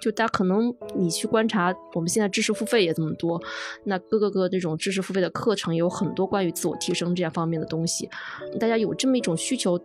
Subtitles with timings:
[0.00, 3.40] 就大家可能你去观察，我们现在知识付费也这么多，
[3.84, 8.08] 那各个个这种知识付费的课程有很多关于自我提升这样方面的东西，
[8.58, 9.78] 大家有这么一种需求，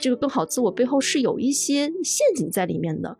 [0.00, 3.16] 这个更好自我背后是有一些陷阱在里面的。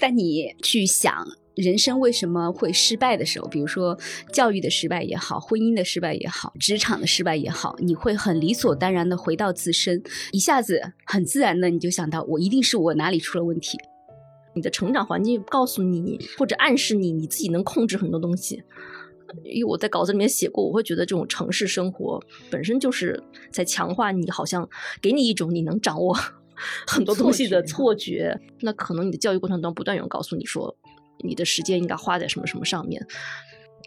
[0.00, 1.24] 但你去想
[1.54, 3.96] 人生为什么会失败的时候，比如说
[4.32, 10.02] 教育的失败也好，婚姻的失败也好，职场的失败也好，你会很理所当然的回到自身，
[10.32, 13.78] 一下子很自然的你就想到，我一定是我哪里出了问题。
[14.54, 18.62] 你的成长环境告诉你，或者暗示你，你自己能控制很多东西。
[19.42, 24.68] 因为我在稿子里面写过，我会觉得这种城市生活本身就是在强化你，好像
[25.02, 26.16] 给你一种你能掌握
[26.86, 28.40] 很多东西的错觉。
[28.60, 30.76] 那可能你的教育过程当中不断有人告诉你说，
[31.24, 33.04] 你的时间应该花在什么什么上面，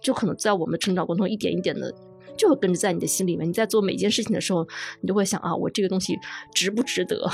[0.03, 1.93] 就可能在我们成长过程中一点一点的
[2.35, 3.47] 就会跟着在你的心里面。
[3.47, 4.67] 你在做每件事情的时候，
[4.99, 6.17] 你都会想啊，我这个东西
[6.53, 7.25] 值不值得？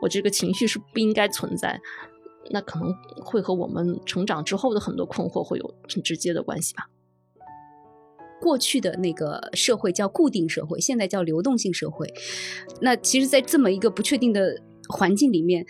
[0.00, 1.80] 我这个情绪是不应该存在。
[2.50, 2.92] 那可能
[3.24, 6.88] 会和我们成长之后的很多困惑会有很直接的关系吧。
[8.40, 12.12] 过去的那个社会叫固定社会，现在叫流动性社会。
[12.80, 15.66] 那其实，在这么一个不确定的环境里面，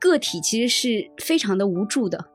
[0.00, 2.26] 个体其实是非常的无助的。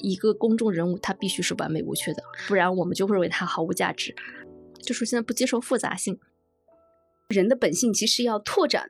[0.00, 4.14] 一个公众人物，他必须是完美无缺的，不然我们就会认为他毫无价值。
[4.82, 6.20] 就是现在不接受复杂性。
[7.28, 8.88] 人的本性其实要拓展，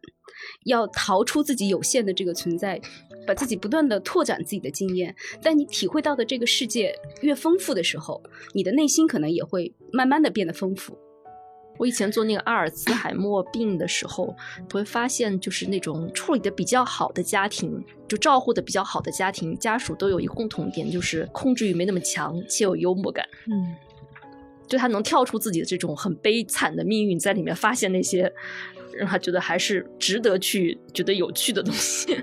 [0.67, 2.83] 要逃出自己有限的这个存在，
[3.27, 5.15] 把自己不断的拓展自己的经验。
[5.43, 10.97] 但你体会到的这个世界越丰富的时候，你的内心可能也会慢慢的变得丰富。
[11.79, 14.35] 我以前做那个阿尔茨海默病的时候，
[14.73, 23.29] 会发现就是那种处理的比较好的家庭，就照顾的比较好的家庭家属都有一个共同点，就是控制欲没那么强，且有幽默感。
[23.47, 23.75] 嗯。
[24.67, 28.33] 就他能跳出自己的这种很悲惨的命运，在里面发现那些
[28.95, 32.17] 让他觉得还是值得去觉得有趣的东西。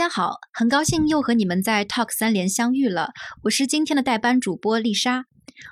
[0.00, 3.10] 大家好，很高兴又和你们在 Talk 三联相遇了，
[3.42, 5.26] 我是今天的代班主播丽莎。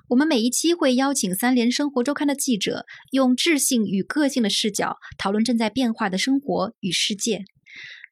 [0.08, 7.46] 我们每一期会邀请三联生活周刊的记者，用智性与个性的视角讨论正在变化的生活与世界。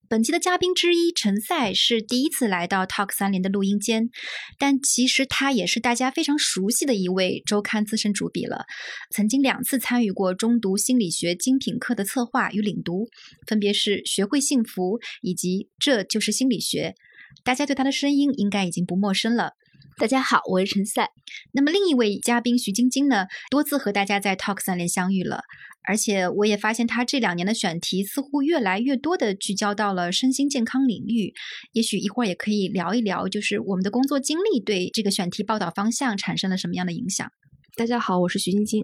[0.08, 4.08] 本期的嘉宾之一陈赛是第一次来到 Talk 三联的录音间，
[4.58, 8.66] 但其实他也是大家非常熟悉的一位周刊资深主笔了。
[9.10, 13.08] 曾经两次参与过中读心理学精品课的策划与领读，
[13.46, 16.94] 分别是《学会幸福》以及《这就是心理学》。
[17.42, 19.52] 大家对他的声音应该已经不陌生了。
[19.98, 21.10] 大家好，我是陈赛。
[21.52, 25.42] 那么另一位嘉宾徐晶晶呢，多次和大家在 Talk 三联相遇了，
[25.86, 31.32] 而且我也发现他这两年的选题似乎越来越多的聚焦到了身心健康领域。
[31.72, 37.30] 也许一会儿也可以聊一聊，就是我们的工作经历对这个选题报道方向产生了什么样的影响。
[37.76, 38.82] 大家好，我是徐晶晶。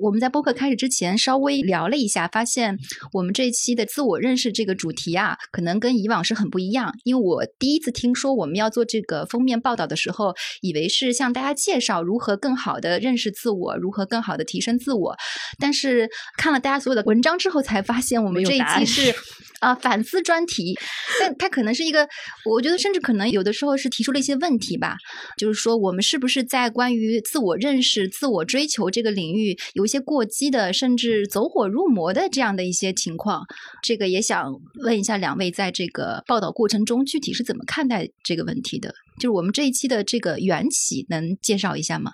[0.00, 2.76] 我们在播客开始之前稍微聊了一下，发现
[3.12, 6.92] 我们这一期的自我认识这个主题啊，可能跟以往是很不一样。
[7.04, 15.14] 因为我第一次听说我们要做这个封面报道的时候，以为是向大家介绍如何更好的认识自我，如何更好的提升自我。
[15.60, 19.14] 但是看了大家所有的文章之后，才发现我们这一期是
[19.60, 20.76] 啊反思专题。
[21.20, 22.08] 但它可能是一个，
[22.44, 24.96] 我觉得甚至可能有的时候是提出了一些问题吧，
[25.38, 28.10] 就是说我们是不是在关于自我认识。
[28.23, 33.42] 自自我追求这个领域有一些过激的，甚至走火入魔的这样的一些情况，
[33.82, 34.50] 这个也想
[34.82, 38.94] 问一下两位，在这个报道过程中具体是怎么看待这个问题的？
[39.16, 42.12] 就是我们这一期的这个缘起，能介绍一下吗？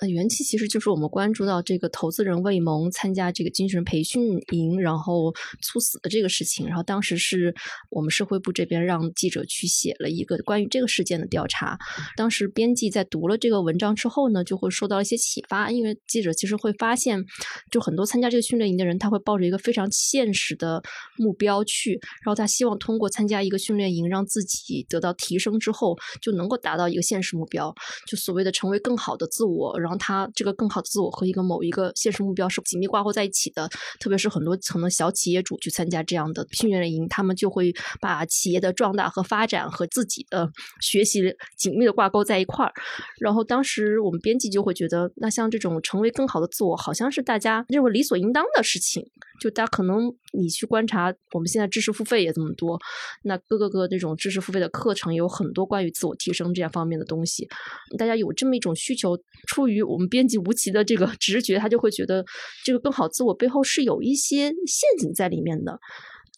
[0.00, 6.66] 呃，元气其实就是我们关注到这个投资人魏萌参加这个精神培训营，然后猝死的这个事情。
[6.68, 7.52] 然后当时是
[7.90, 11.76] 我们社会部这边让记者去写了一个关于这个事件的调查。
[12.16, 17.24] 当时编辑在读了这个文章之后呢，就会受到一些启发，因为记者其实会发现，
[17.68, 20.80] 就很多参加这个训练营的人，他会抱着一个非常现实的
[21.16, 27.74] 目标去，然后他希望通过参加一个训练营，让自己得到提升之后，就能够达到一个现实目标，
[28.06, 29.76] 就所谓的成为更好的自我。
[29.88, 33.66] 然后他这个更好的自我和一个某一个现实目标是紧密挂钩在一起的，
[33.98, 40.46] 特别是很多层的小企业主去参加这样的训练营，他们就会把企业的壮大和发展和自己的
[40.82, 41.22] 学习
[41.56, 42.72] 紧密的挂钩在一块儿。
[43.18, 49.02] 然后当时我们编辑就会觉得，那像这种成为更好的自我，好像是大家认为理所应当的事情。
[49.40, 52.78] 就大家可能你去观察，我们现在知识付费也这么多，
[53.22, 57.48] 那各个各这种知识付费的课程有很多关于自我提升这样方面的东西，
[57.96, 62.24] 大家有这么一种需求，出于我们编辑吴奇的这个 直觉，他就会觉得
[62.64, 65.78] 这个更好自我背后是有一些陷阱在里面的。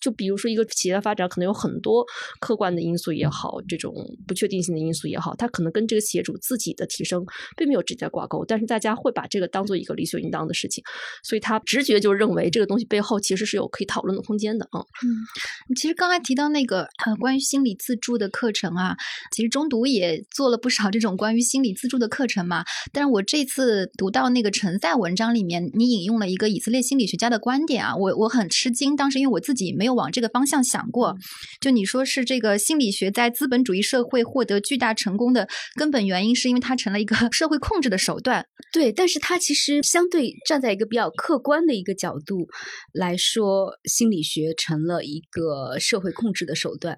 [0.00, 2.04] 就比如说一个企业的发展，可能有很多
[2.40, 3.94] 客观的因素也好，这种
[4.26, 7.24] 不确定性的因素也好，它可能跟这个企业主自己的提升
[7.56, 10.82] 并没有直接挂钩，但是大家会把这个当做一个理所应当的事情，
[11.22, 14.80] 所以他直觉就认为这个东西背后其实是有可以讨论的空间的啊。
[15.04, 18.96] 嗯，其实刚才提到那个呃关于心理自助的课程啊，
[19.30, 22.64] 其实中读也做了不少这种关于心理自助的课程嘛。
[22.90, 29.89] 但是我这次读到那个陈赛文章里面，你引用了一个以色列心理学家的观点啊，我我很吃惊，当时因为我自己没有。
[29.94, 31.16] 往这个方向想过，
[31.60, 38.44] 就你说是这个心理学在资本主义社会获得巨大成功的根本原因，是因为它成了一个 社会控制的手段。
[38.72, 42.46] 对，但是它其实相对站在一个比较客观的一个角度
[42.92, 46.96] 来说，心理学成了一个社会控制的手段。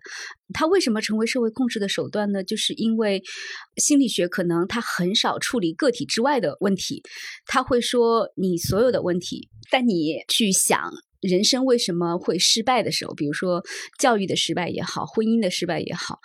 [0.54, 2.44] 它为什么成为社会控制的手段呢？
[2.44, 3.22] 就是因为
[3.76, 7.02] 心理学可能它很少处理个体之外的问题，
[7.46, 10.90] 他会说你所有的问题，但你去想。
[11.22, 13.62] 人生为什么会失败的时候，比如说
[13.98, 16.18] 教育的失败也好，婚姻的失败也好，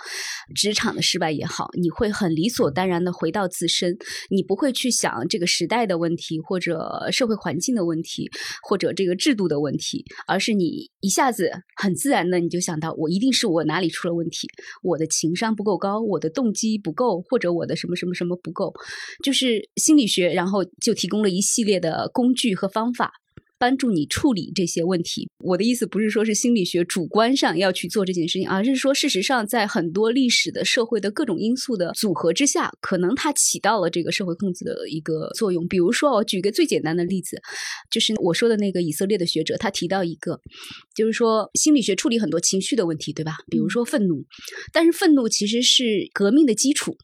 [0.55, 3.95] 职场的失败也好，你会很理所当然的回到自身，
[4.31, 8.27] 你不会去想这个时代的问题，或者社会环境的问题，
[8.63, 14.47] 或者这个制度的问题，而是你一下子很自然的你就想到，我一定是我哪里出了问题，
[14.81, 18.73] 我的情商不够高，我的动机不够，或者我的什么什么什么不够，
[19.23, 23.11] 就是心理学，然后就提供了一系列的工具和方法。
[23.59, 25.29] 帮助你处理这些问题。
[25.39, 35.67] 我的意思不是说是心理学主观上要去做这件事情，而是说事实上在很多历史的社会的各种因素的组合之下，可能它起到了这个社会控制的一个作用。
[35.67, 37.41] 比如说，我举个最简单的例子，
[37.89, 40.39] 就是我说的那个以色列的学者，他提到一个，
[40.95, 43.37] 就是说心理学处理很多情绪的问题，对吧？
[43.49, 44.25] 比如说愤怒，
[44.71, 46.97] 但是愤怒其实是革命的基础。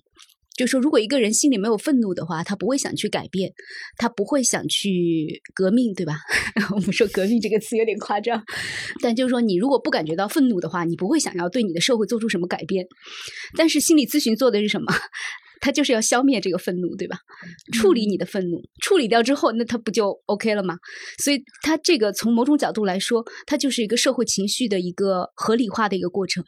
[0.56, 3.52] 就说，如果一个人心里没有愤怒的话，他不会想去改变，
[3.98, 6.18] 他不会想去革命，对吧？
[6.76, 8.44] 我们说“革命”这个词有点夸张，
[9.02, 12.86] 但就是说，你如果不感觉到愤怒的话，你不会想要对你的社会做出什么改变。
[13.58, 14.94] 但是心理咨询做的是什么？
[15.60, 17.18] 他就是要消灭这个愤怒，对吧？
[17.72, 20.76] 处理你的愤怒，处理掉之后，那他不就 OK 了吗？
[21.24, 26.44] 所以，他这个从某种角度来说，它就是一个社会情绪的一个合理化的一个过程。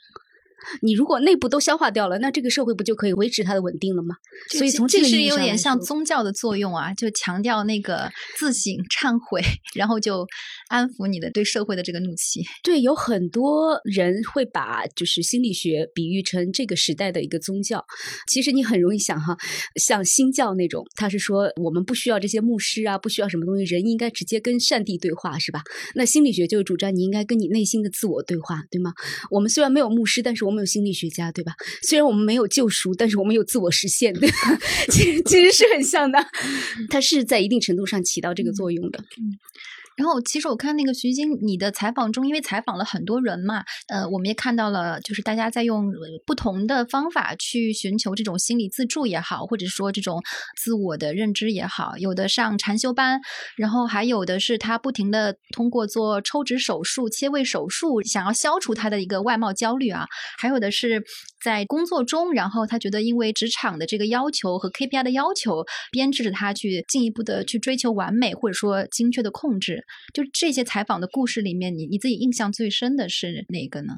[0.81, 4.15] 你如果内部都消化掉了，那这个社会不就可以维持它的稳定了吗？
[4.49, 9.41] 所以从这个是有点像宗教的作用啊，就强调那个自省、忏悔，
[9.75, 10.25] 然后就
[10.69, 12.41] 安抚你的对社会的这个怒气。
[12.63, 17.85] 对，有很多人会把就是心理学比喻成这个时代的一个宗教。
[18.27, 19.37] 其实你很容易想哈，
[19.75, 25.61] 像新教那种，他是说我们不需要这些牧师啊，不需要什么东西，人应该直接跟上帝对话，是吧？
[25.95, 28.93] 那心理学就主张你应该跟你内心的自我对话，对吗？
[29.31, 30.55] 我们虽然没有牧师，但是我们。
[30.65, 31.53] 有心理学家，对吧？
[31.83, 34.59] 虽然我们没有救赎，但是我们有自我实现，对吧？
[34.89, 36.17] 其实其实是很像的，
[36.89, 39.03] 它是在一定程度上起到这个作用的。
[39.95, 45.89] 然后，其实我看那个徐晶你的采访中，因为采访了很多人嘛，呃，我们也看到了，就是大家在用
[46.25, 50.21] 不同的方法去寻求这种心理自助也好，或者说这种
[50.57, 53.21] 自我的认知也好，有的上禅修班，
[53.55, 60.05] 然后还有的是他不停的通过做抽脂手术、切胃手术，想要消除他的一个外貌焦虑啊，
[60.37, 61.01] 还有的是
[61.41, 69.84] 在工作中，然后他觉得因为职场的这个要求和 KPI 的要求，编制着他去进一步的去追求完美，或者说精确的控制。
[70.13, 73.95] 就这些采访的故事里面，你你自己印象最深的是哪个呢？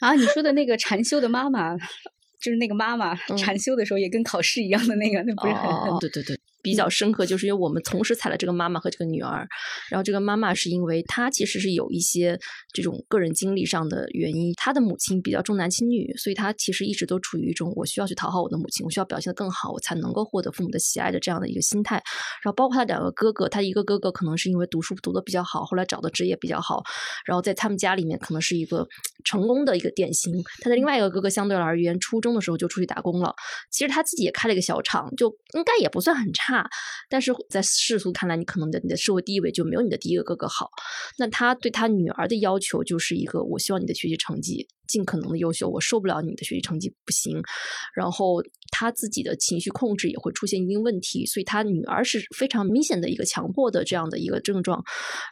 [0.00, 1.76] 啊，你说的那个禅修的妈妈，
[2.40, 6.38] 就是那个妈妈禅修的时候也跟考试一样的那个，那不是很对对对。
[6.64, 9.46] 比较深刻，就是因为我们同时采了这个妈妈和这个女儿，
[9.90, 12.40] 然后这个妈妈是因为她其实是有一些
[12.72, 21.96] 这种个人经历上的原因，她的母亲比较重男轻女，所以她其实一直都处于一种我需要去讨好我的母亲，我需要表现得更好，我才能够获得父母的喜爱的这样的一个心态。
[22.42, 26.82] 然后包括她两个哥哥，她一个哥哥可能是因为读书读得比较好，后来找的职业比较好，
[27.26, 28.88] 然后在他们家里面可能是一个
[29.24, 30.32] 成功的一个典型。
[30.60, 33.34] 他的另外一个哥哥相对而言，初中的时候就出去打工了，
[33.70, 36.68] 其实他自己也开了一个小厂，就应该也不算很差。
[37.08, 40.70] 但是在世俗看来，你可能的你的社会地位就没有你的第一个哥哥好。
[41.18, 44.68] 那他对他女儿的要求就是一个：我希望你的学习成绩。
[44.86, 47.42] 尽可能的优秀，我受不了你的学习成绩不行，
[47.94, 54.82] 然后他自己的情绪控制也会出现一定问题，所以他女儿是非常明显的一个强迫的这样的一个症状。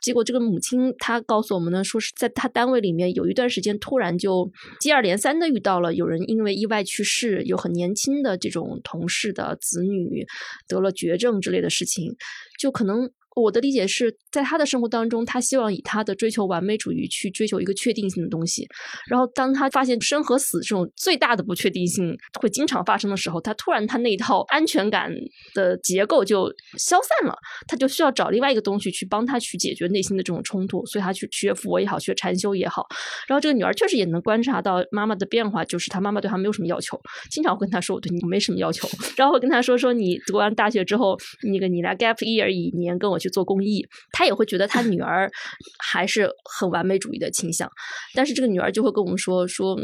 [0.02, 10.26] 结果这个母亲她告诉我们呢，说是在他单位里面有一段时间突然就接二连三的遇到了有人因为意外去世，有很年轻的这种同事的子女
[10.68, 12.16] 得了绝症之类的事情。
[12.62, 13.11] 就可能。
[13.35, 18.69] 我的理解是在他的生活当中，他希望以他的追求完美主义去追求一个确定性的东西。
[19.09, 25.11] 然后，当他发现生和死这种最大的不确定性会经常发生的时候，他突然他那一套安全感
[25.54, 27.35] 的结构就消散了，
[27.66, 30.85] 他就需要找另外一个东西去帮他去解决内心的这种冲突。
[30.85, 32.87] 所以他去学佛也好，学禅修也好。
[33.26, 37.00] 然后这个女儿确实也能观察到妈妈的变化，就是她妈妈对她没有什么要求，
[37.31, 38.87] 经常会跟她说：“我对你没什么要求。
[39.16, 41.16] ”然后会跟她说：“说你读完大学之后，
[41.50, 45.30] 那个你来 gap year 一年跟我。”去做公益，他也会觉得他女儿
[45.78, 46.28] 还是
[46.59, 47.71] 很完美主义的倾向，
[48.14, 49.78] 但是这个女儿就会跟我们说说。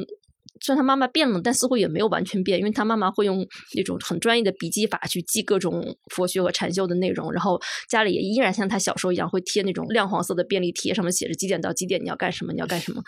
[0.61, 3.47] 虽然他妈妈变了，但似乎也没有完全变，因为他妈妈会用
[3.77, 13.03] 那种很专业的笔记法去记各种佛学和禅修的内容，然后家里也依然像他小时候一样会贴那种亮黄色的便利贴，上面写着几点到几点你要干什么，你要干什么。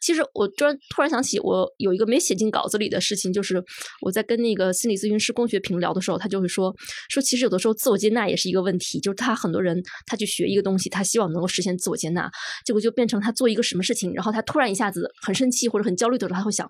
[0.00, 3.62] 其实我突然突然想起，我有一个没写进稿子里的事情，就是
[4.02, 6.74] 我在跟那个心理咨询师龚学平聊的时候，他就会说
[7.08, 12.30] 说，其实有的时候自我接纳也是一个问题，就是他很多人他去学一个东西，他希望能够实现自我接纳，
[12.64, 16.68] 结果就变成他做一个什么事情，然后他突然一下子很生气或者很焦虑的时候，他会想。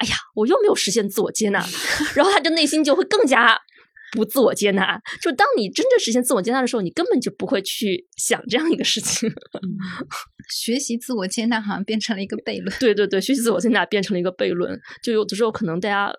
[0.00, 1.64] 哎呀，我又没有实现自我接纳，
[2.14, 3.58] 然后他就内心就会更加
[4.12, 5.00] 不自我接纳。
[5.22, 9.30] 就当你真正实现自我接纳的时候，你根本就不会去想这样一个事情。
[10.48, 12.76] 学习自我接纳好像变成了一个悖论。
[12.78, 14.78] 对对对，学习自我接纳变成了一个悖论。
[15.02, 16.12] 就有的时候可能大家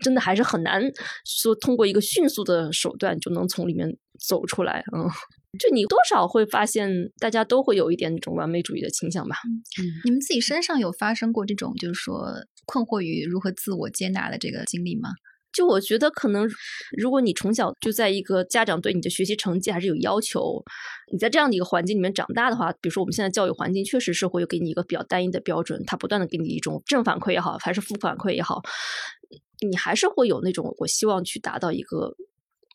[0.00, 0.82] 真的还是很难
[1.24, 4.82] 说通过一个迅速的手段就能从里面走出来。
[4.96, 5.08] 嗯。
[5.58, 9.36] 就你多少会发现，大家都会有一点那种完美主义的倾向吧？
[9.78, 12.32] 嗯，你们自己身上有发生过这种，就是说
[12.66, 15.10] 困惑于如何自我接纳的这个经历吗？
[15.52, 16.48] 就我觉得，可能
[16.96, 20.64] 如果你从小就在一个家长对你的学习成绩还是有要求，
[21.12, 28.62] 你在这样的一个环境里面长大的话，比如说我们现在教育环境确实是会给你一个比较单一的标准，他不断的给你一种正反馈也好，还是负反馈也好，
[29.68, 32.16] 你还是会有那种我希望去达到一个。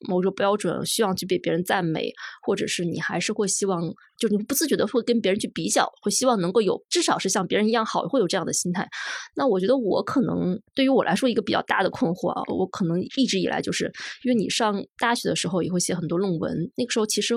[0.08, 2.12] 某种标准，希望去被别人赞美，
[2.42, 3.82] 或者是你还是会希望，
[4.20, 8.88] 就你不自觉的会跟别人去比较，会希望能够有至少是像别人一样好，会有这样的心态。
[9.36, 13.92] 那我觉得我可能对于我来说一个比较大的困惑啊，我可能一直以来就是
[14.24, 17.36] 因为你上大学的时候也会写很多论文，那个时候其实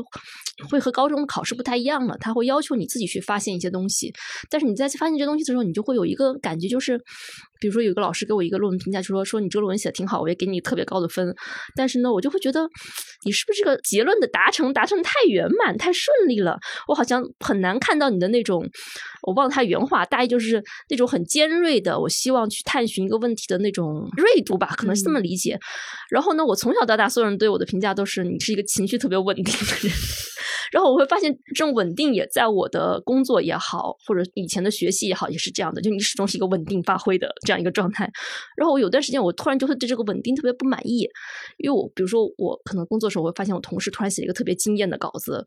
[0.68, 4.12] 会和高中的考试不太一样了，他会要求你自己去发现一些东西，
[4.50, 7.00] 但是你在发现这东西的时候，你就会有一个感觉就是。
[7.60, 11.36] 比如说，有一个老师给我一个论文评价，就说说你这个论文写的挺好，我也给你特别高的分。
[11.76, 12.69] 但是呢，我就会觉得
[13.25, 16.59] 你是不是这个结论的达成达成太圆满、太顺利了？
[16.88, 18.69] 我好像很难看到你的那种，
[19.23, 25.59] 我忘了他原话，大意就是那种很尖锐的，我希望去探寻一个问题的那种锐度吧，可能是这么理解。
[26.11, 29.92] 然后呢，我从小到大，所有人对我的评价都是你是一个情绪特别稳定的人。
[30.70, 35.80] 然后我会发现，这种稳定也在我的工作也好，或者以前的学习也好，也是这样的。
[35.82, 38.10] 就你始终是一个稳定发挥的这样一个状态。
[38.56, 41.08] 然后我有段时间，我突然就会对这个稳定特别不满意，
[41.58, 45.44] 因为我比如说我可能工作的时候，我会发现我同事突然写一个特别惊艳的稿子，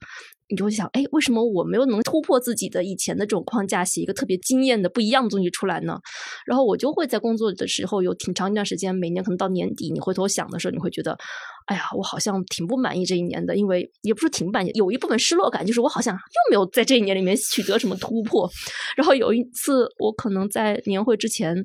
[0.54, 6.00] 你就会想，哎，为什么我没有能突破自己的以前的这种框架，写一个特别惊艳的不一样的东西出来呢？
[6.46, 11.18] 然后我就会在工作的时候有挺长一段时间，每年可能到年底，你回头想的时候，你会觉得。
[11.66, 18.50] 哎呀，我好像挺不满意这一年的，因为也不是挺满意，有一部分失落感，就是我好像又没有在这一年里面取得什么突破。
[18.98, 21.56] 然后有一次，我可能在年会之前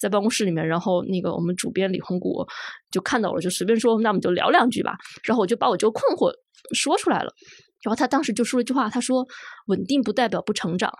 [0.00, 2.46] 在办公室里面，然后那个我们主编李红谷
[2.92, 4.96] 就看到了，就随便说，那我们就聊两句吧。
[5.24, 6.32] 然后我就把我这个困惑
[6.72, 7.32] 说出来了。
[7.82, 9.26] 然后他当时就说了一句话，他说
[9.68, 10.92] ：“稳定不代表不成长。”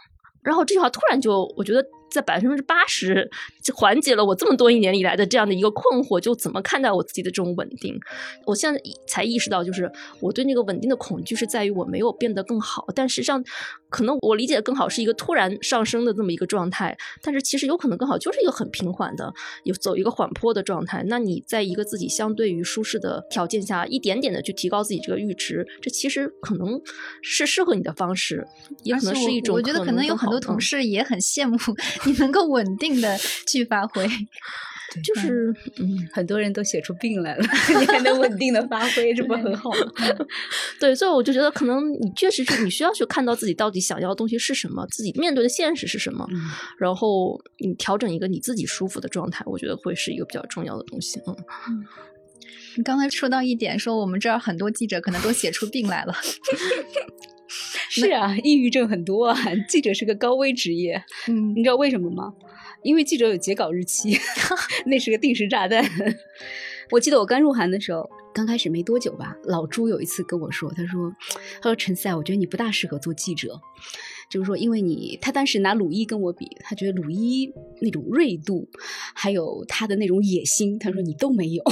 [0.42, 1.84] 然后这句话突然就，我觉得。
[2.10, 3.30] 在百分之八十
[3.74, 7.98] 缓解了我这么多一年以来的这样的一个困惑，就怎么看待我自己的这种稳定？
[8.46, 13.44] 我现在才意识到，就是我对那个稳定的恐惧是在于我没有变得更好，但实际上
[13.90, 19.32] 可能我理解的更好是一个突然上升的这么一个状态，但是其实有可能更好就是一个很平缓的，
[19.64, 21.04] 有走一个缓坡的状态。
[21.06, 26.80] 那你在一个自己相对于舒适的条件下，一点点的去提高自己这个阈值，这其实可能
[27.22, 28.46] 是适合你的方式，
[28.82, 29.54] 也可能是一种。
[29.54, 31.58] 我觉得可能有很多同事也很羡慕。
[32.04, 34.06] 你能够稳定的去发挥，
[35.04, 37.44] 就是嗯，很多人都写出病来了，
[37.78, 39.92] 你还能稳定的发挥，这不很好吗？
[40.80, 46.26] 对，所以我就觉得，可能你确实是你需要去看到自己到底想要的东西是什么，自己面对的现实是什么，
[46.78, 51.20] 然后你调整一个你自己舒服的状态，我觉得会是一个比较重要的东西。
[51.26, 51.36] 嗯，
[52.76, 56.14] 你刚才说到一点，说我们这儿很多记者可能都写出病来了。
[57.90, 59.36] 是啊，抑郁症很多啊。
[59.68, 62.32] 记者是个高危职业， 嗯，你知道为什么吗？
[62.82, 64.16] 因为记者有截稿日期，
[64.86, 65.84] 那是个定时炸弹。
[66.90, 71.12] 我记得我刚入行的时候，刚开始没多久吧，老朱有一次跟我说，他说
[71.60, 73.60] ：“他说陈赛，我觉得你不大适合做记者。”
[74.30, 77.50] 就是说，因为你他当时拿鲁伊跟我比，他觉得鲁伊
[77.80, 78.68] 那种锐度，
[79.14, 81.64] 还有他的那种野心，他说你都没有。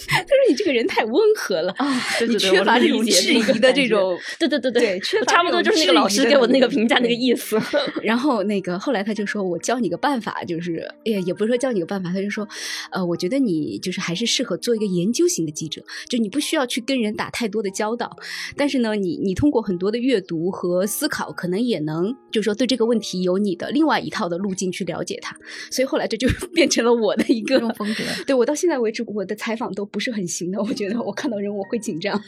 [0.08, 7.60] 他说说你这个人太温和了啊， 对你对对，缺乏这种质疑的这种，对对对对缺乏差不多就是那个老师给我那个评价那个意思。
[8.02, 12.46] 然后那个后来他就说，我教你个办法，就是也也不是说教你个办法，他就说，
[12.90, 18.16] 呃，我觉得你就是还是适合做一个研究型的记者，就你不需要去跟人打太多的交道，
[18.56, 25.36] 但是呢，你你通过很多的阅读和思考，可能也能就是说对这个问题有你的另外一套的路径去了解它，
[25.70, 28.02] 所以后来这就变成了我的一个风格。
[28.26, 30.60] 对我到现在为止，我的采访都不是很行的。
[30.60, 32.22] 我觉得我看到人我会紧张，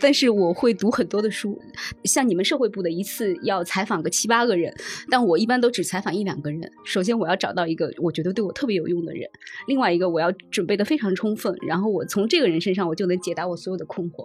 [0.00, 1.60] 但是我会读很多的书。
[2.04, 4.74] 像你们社会部的一次要采访个七八个人，
[5.10, 6.70] 但我一般都只采访一两个人。
[6.84, 9.28] 首先我要找到一个我觉得对我特别有用的人，
[9.66, 14.24] 另外一个我要准备的非常充分，然后我从这个人身上我就能解答我所有的困惑。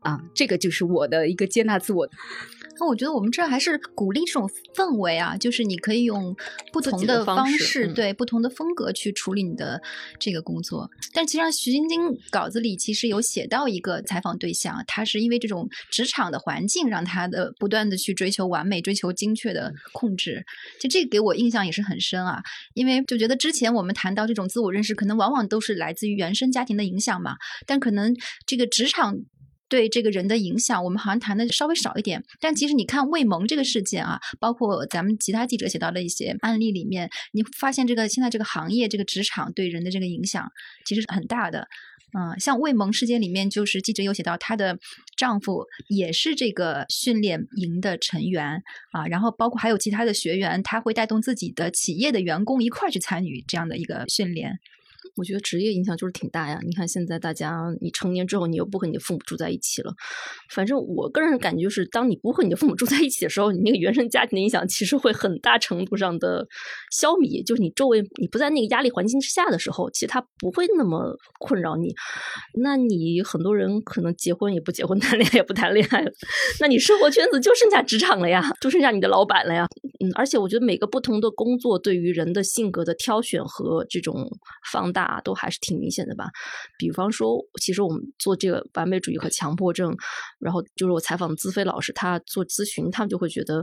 [0.00, 2.08] 啊，这个就是我的一个接纳自我。
[2.80, 6.34] 那我觉得我们这儿还是鼓励这种氛围啊，就是你可以用
[6.72, 9.80] 不同的方式方式，嗯对不同的风格去处理你的
[10.18, 10.88] 这个工作。
[11.12, 20.44] 但其实上徐晶晶稿子里其实有写到一个采访对象，他是因为这种职场的环境让他的不断的去追求完美、追求精确的控制。
[20.80, 22.42] 就这个给我印象也是很深啊，
[22.74, 28.14] 因为就觉得之前我们谈到这种自我认识，可能往往都是来自于原生家庭的影响嘛，但可能
[28.46, 29.16] 这个职场。
[29.68, 32.24] 对这个人的影响，我们好像谈的稍微少一点。
[32.40, 40.50] 但其实你看魏萌这个事件啊，包括咱们其他记者写到的一些案例里面，你发现这个现在这个行业、这个职场对人的这个影响
[40.86, 41.68] 其实是很大的。
[42.18, 44.78] 嗯，像魏萌事件里面，就是记者有写到她的
[45.14, 54.58] 丈夫也是这个训练营的成员啊，然后包括还有其他的学员，他会带动自己的企业的员工一块儿去参与这样的一个训练。
[55.18, 56.58] 我觉得职业影响就是挺大呀。
[56.64, 59.92] 你看现在大家，你成年之后，你又不和你的父母住在一起了。
[60.50, 66.46] 反正我个人感觉就是，当你不和你的父母住在一起的时候，你那个原生家庭的影响其实会很大程度上的
[66.90, 67.44] 消弭。
[67.44, 71.92] 就是你周围你不在那个压力环境之下的时候，其实它不会那么困扰你。
[72.62, 76.12] 那你很多人可能结婚也不结婚， 谈恋爱也不谈恋爱了，
[76.60, 79.66] 那你生活圈子就剩下职场了呀，就剩下你的老板了呀。
[80.00, 84.28] 嗯，而且我觉得每个不同的工作对于人的性格的挑选和这种
[84.70, 86.30] 放大都还是挺明显的吧。
[86.78, 89.96] 比方说，其实我们做这个完美主义和强迫症，
[90.38, 93.60] 然后就是我采访资飞老师，他做咨询，他们就会觉得，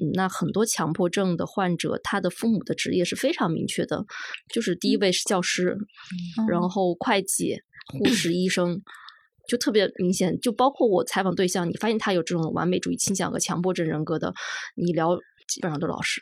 [0.00, 4.04] 嗯，那很多强迫症的患者，他的父母的职业是非常明确的，
[4.52, 5.76] 就是第一位是教师，
[6.48, 7.56] 然后会计、
[7.98, 8.82] 护士、医生。
[9.48, 14.34] 就特别明显，就包括我采访对象，你发现他有这种完美主义倾向和强迫症人格的，
[14.74, 16.20] 你聊基本上都是老师。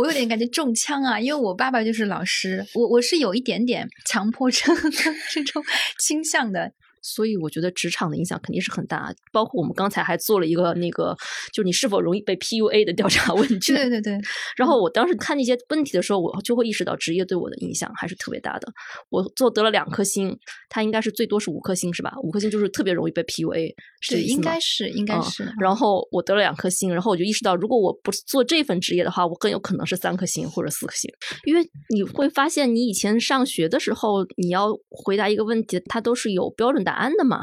[0.00, 4.74] 我有点感觉中枪啊，因为我爸爸就是老师，我我是有一点点强迫症
[5.30, 5.62] 这种
[5.98, 6.72] 倾向的。
[7.02, 11.16] 所以我觉得职场的影响肯定是很大，包括我们刚才还做了一个那个，
[11.52, 13.76] 就是你是否容易被 PUA 的调查问 卷。
[13.76, 14.18] 对对对。
[14.56, 18.68] 然后我当时看那些问题的时候，我就会意识到职业对我的影响还是特别大的。
[19.08, 20.36] 我做得了两颗星，
[20.68, 22.12] 它应该是最多是五颗星是吧？
[22.22, 25.52] 五颗星就是特别容易被 PUA，是对，应该是应该嗯是。
[25.60, 31.10] 然后我得了两颗星，然后我就意识到，如果我不做这份职业的话，我更有可能是三颗星或者四颗星，
[31.44, 31.62] 因为
[31.94, 37.38] 你会发现，你以前上学的时候，你要回答一个问题，它都是有标准答答案的嘛。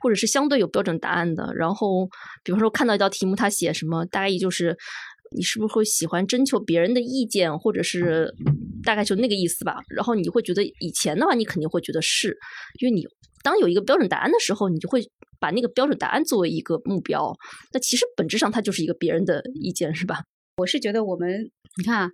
[0.00, 2.08] 或者是相对有标准答案的，然后
[2.44, 4.76] 比方说看到一道题目，他写什么，大意就是
[5.36, 8.32] 你是不是会喜欢征求别人的意见，或者是
[8.84, 9.80] 大概就那个意思吧。
[9.88, 12.36] 然后你会觉得以前的话，你肯定会觉得是，
[12.80, 13.04] 因为你
[13.42, 15.02] 当有一个标准答案的时候，你就会
[15.40, 17.34] 把那个标准答案作为一个目标。
[17.72, 20.22] 那其实本质上它就是一个别人的意见，是吧？
[20.56, 22.10] 我是觉得我们，你看啊，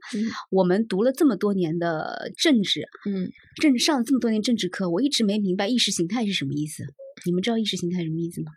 [0.51, 6.85] 我们读了这么多年的政治，嗯，政治上了这么多年政治课，我一直没明白意识形态是什么意思。
[7.27, 8.53] 你们知道意识形态什么意思吗？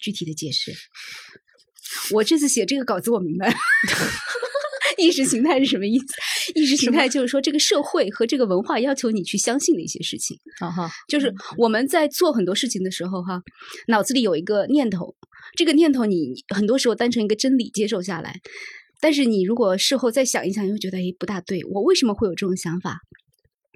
[0.00, 0.72] 具体的解释。
[2.12, 3.54] 我这次写这个稿子，我明白了。
[4.98, 6.06] 意识形态是什么意思？
[6.54, 10.38] 意识形态就是说，这个社会和这个文化要求你去相信的一些事情。
[10.60, 13.42] 啊哈，就是我们在做很多事情的时候，哈，
[13.88, 15.14] 脑子里有一个念头，
[15.56, 18.40] 这个念头你很多时候当成一个真理接受下来，
[19.00, 22.98] 但是你如果事后再想一想，你会觉得诶不大对，我为什么会有这种想法？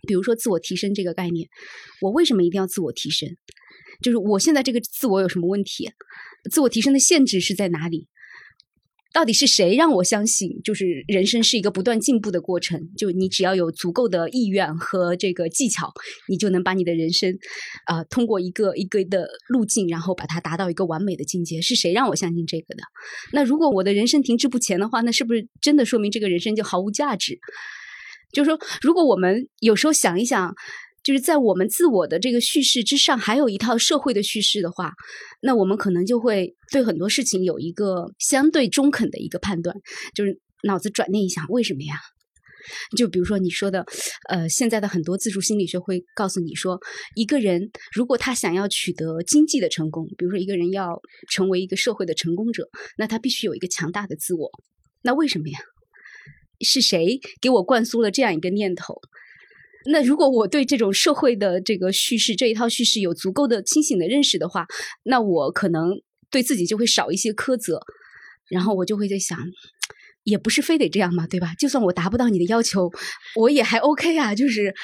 [0.09, 1.49] 比如说自我提升这个概念，
[2.01, 3.29] 我为什么一定要自我提升？
[4.03, 5.91] 就是我现在这个自我有什么问题？
[6.51, 8.07] 自我提升的限制是在哪里？
[9.13, 12.81] 到底是谁让我相信，就是人生是一个不断进步的过程？
[12.97, 15.93] 就你只要有足够的意愿和这个技巧，
[16.29, 17.37] 你就能把你的人生，
[17.87, 21.61] 啊、通过一个一个的路径，然后把它达到一个完美的境界。
[21.61, 22.83] 是谁让我相信这个的？
[23.33, 27.39] 那如果我的人生停滞不前的话，那是不是真的说明这个人生就毫无价值？
[28.33, 30.55] 就是说，如果我们有时候想一想。
[31.03, 34.93] 就是在我们自我的这个叙事之上，还有一套社会的叙事的话，
[35.41, 39.75] 那我们可能就会对很多事情有一个相对中肯的一个判断，
[40.15, 41.95] 就是脑子转念一想，为什么呀？
[42.97, 43.87] 就比如说你说的，
[44.29, 46.79] 呃，现在的很多自助心理学会告诉你说，
[47.17, 54.51] 一个人如果他想要取得经济的成功，比如说一个人要成为一个社会的成功者，那他必须有一个强大的自我。
[55.03, 55.59] 那为什么呀？
[56.61, 59.01] 是谁给我灌输了这样一个念头？
[59.87, 64.67] 那如果我对这种社会的这个叙事这一套叙事有足够的清醒的认识的话，
[65.05, 65.91] 那我可能
[66.31, 67.81] 对自己就会少一些苛责，
[68.49, 69.39] 然后我就会在想。
[70.25, 71.55] 也不是非得这样嘛，对吧？
[71.59, 72.91] 就算我达不到你的要求，
[73.37, 74.35] 我也还 OK 啊。
[74.35, 74.75] 就是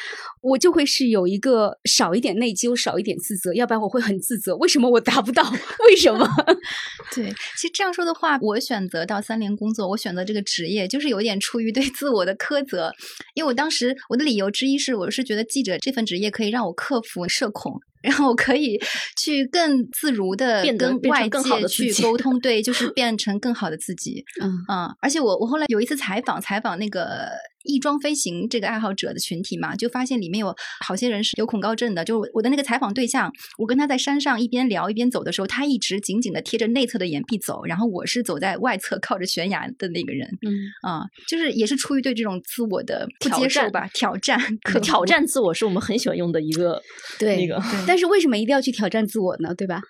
[0.43, 4.57] 我就会是有一个少一点内疚，少一点自责，要不然我会很自责。
[4.57, 5.43] 为什么我达不到？
[5.87, 6.27] 为什么？
[7.15, 12.93] 对，其实这样说的话，我选择到三联工作，我选择这个职业，就是有点出于对自我的苛责。
[13.35, 17.81] 因为我当时我的理由之一是，我是觉得记者这份职业可以让我克服社恐。
[18.07, 18.81] 然后我可以
[19.21, 24.25] 去更自如的跟外界去沟通，对，就 是变成更好的自己。
[24.41, 27.31] 嗯嗯，而且我我后来有一次采访，采访那个。
[27.67, 32.05] 翼装飞行这个爱好者的群体嘛，就发现里面有好些人是有恐高症的。
[32.05, 40.29] 就我的那个采访对象，我跟他在山上一边聊一边走的时候，他一直紧紧的贴着内侧的岩壁走，然后我是走在外侧靠着悬崖的那个人。
[40.47, 44.39] 嗯啊，就是也是出于对这种自我的不接受吧，挑战，
[44.83, 46.81] 挑战自我是我们很喜欢用的一个
[47.19, 47.63] 对那个。
[47.87, 49.55] 但是为什么一定要去挑战自我呢？
[49.55, 49.81] 对吧？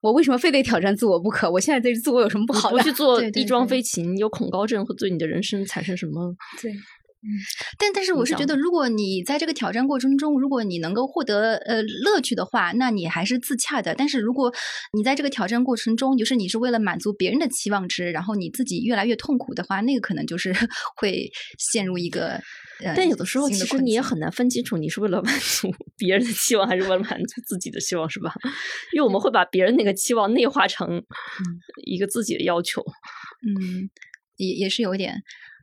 [0.00, 1.48] 我为什么非得挑战自我不可？
[1.48, 2.70] 我现在对自我有什么不好？
[2.70, 6.34] 不去做翼装飞行，有恐高症会对你的人生产生什么？
[6.60, 6.72] 对。
[7.24, 7.30] 嗯，
[7.78, 13.94] 但但是我是觉得，如果你在这个挑战过程中，如果你能够获得呃乐趣的话，那你还是自洽的。
[13.94, 14.52] 但是如果
[14.92, 20.52] 你在这个挑战过程中，就是你是为了满足别人的期望值，然后你自己越来越痛苦的话，那个可能就是
[20.96, 22.40] 会陷入一个。
[22.96, 28.34] 但有的时候，其实你也很难分清楚，你是为了满足 别人的期望，还是为了满足自己的期望，是吧？
[28.92, 31.00] 因为我们会把别人那个期望内化成
[31.84, 32.82] 一个自己的要求。
[33.46, 33.88] 嗯，
[34.38, 35.22] 也也是有点。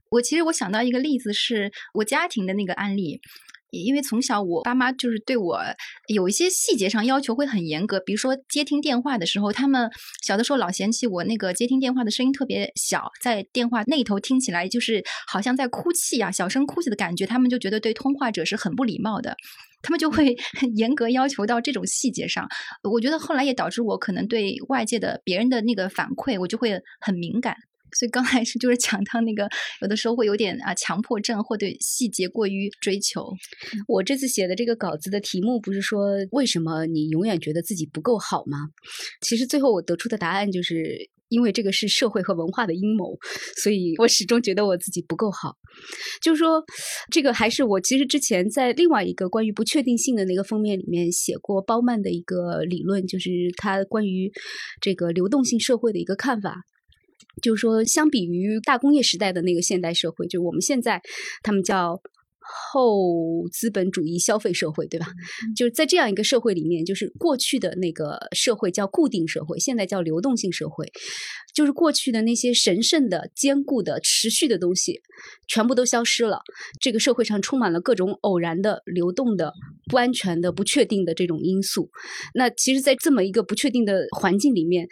[0.10, 3.22] 我其实我想到一个例子，是我家庭的那个案例，
[3.70, 5.62] 因为从小我爸妈就是对我
[6.08, 9.88] 有一些细节上要求会很严格，比如说接听电话的时候，他们
[10.24, 19.36] 小的时候老嫌弃我那个接听电话的声音特别小，在电话那头听起来就是好像在哭泣啊，小声哭泣的感觉，他们就觉得对通话者是很不礼貌的，
[19.84, 22.48] 他们就会很 严格要求到这种细节上。
[22.92, 27.56] 我觉得后来也导致我可能对外界的别人的那个反馈，我就会很敏感。
[27.98, 29.48] 所以刚才是就是讲到那个，
[29.82, 33.26] 有的时候会有点啊强迫症，或对细节过于追求。
[33.88, 38.58] 我这次写的这个稿子的题目不是说为什么你永远觉得自己不够好吗？
[39.22, 43.16] 其实最后我得出的答案就是因为这个是社会和文化的阴谋，
[43.62, 45.56] 所以我始终觉得我自己不够好。
[46.24, 46.64] 就是说，
[47.12, 54.32] 这个还是我其实之前在另外一个关于不确定性的那个封面里面写过包曼的一个理论，就是他关于
[54.82, 56.64] 这个流动性社会的一个看法。
[57.42, 61.02] 就是说，相比于大工业时代的那个现代社会，就我们现在
[61.44, 62.02] 他们叫
[62.72, 65.08] 后资本主义消费社会，对吧？
[65.56, 70.92] 就是在这样一个社会里面，就是过去的那个社会叫固定社会，现在叫流动性社会。
[71.54, 75.02] 就是过去的那些神圣的、坚固的、持续的东西，
[75.48, 76.40] 全部都消失了。
[76.80, 79.52] 这个社会上充满了各种偶然的、流动的、
[79.90, 81.90] 不安全的、不确定的这种因素。
[82.34, 84.88] 那其实，在这么一个不确定的环境里面。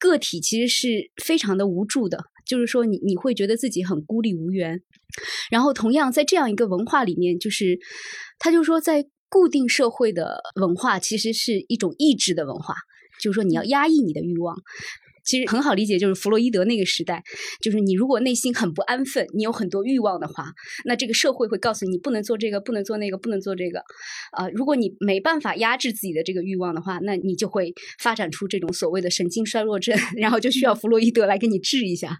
[0.00, 4.82] 个体其实是非常的无助的，就是说你你会觉得自己很孤立无援。
[5.50, 7.78] 然后同样在这样一个文化里面，就是
[8.38, 12.74] 他就说，在固定社会的文化其实是一种抑制的文化，
[13.22, 14.56] 就是说你要压抑你的欲望。
[15.24, 17.22] 其实很好理解，就是弗洛伊德那个时代，
[17.60, 20.52] 就是你如果内心很不安分，你有很多欲望的话，
[20.84, 23.80] 那这个社会会告诉你不能做这个，不能做那个，不能做这个。
[24.32, 32.18] 啊，如果你没办法压制自己的这个欲望的话，那你就会发展出这种所谓的神经衰弱症， 然后就需要弗洛伊德来给你治一下。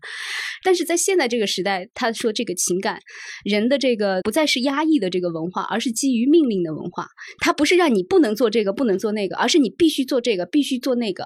[0.62, 3.00] 但是在现在这个时代，他说这个情感，
[3.44, 7.08] 人的这个不再是压抑的这个文化，而是基于命令的文化。
[7.38, 11.24] 它不是让你不能做这个，不能做那个，而是你必须做这个，必须做那个。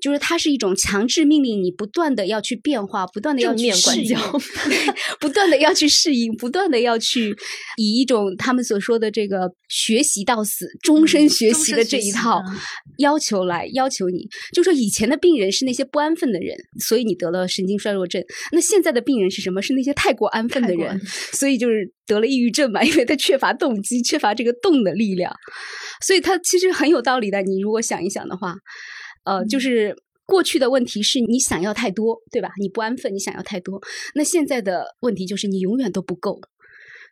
[0.00, 4.16] 就是它是一种强制命令，你不断的要去变化，不断的 要去适应，
[5.20, 7.34] 不断的要去适应，不断的要去
[7.76, 12.40] 以一种他们所说的这个学习到死、终身学习的这一套
[12.98, 14.28] 要求来要求你。
[14.52, 18.22] 就说以前的病人是那些不安分的人，所以你得了神经衰弱症。
[18.52, 19.60] 那现在的病人是什么？
[19.60, 21.00] 是那些太过安分的人，
[21.32, 25.34] 所以就是得了抑郁症嘛，因为他缺乏动机，缺乏这个动的力量。
[26.00, 27.42] 所以他其实很有道理的。
[27.42, 28.54] 你如果想一想的话。
[29.28, 32.48] 呃，就是过去的问题是你想要太多，对吧？
[32.58, 33.78] 你不安分，你想要太多。
[34.14, 36.40] 那现在的问题就是你永远都不够，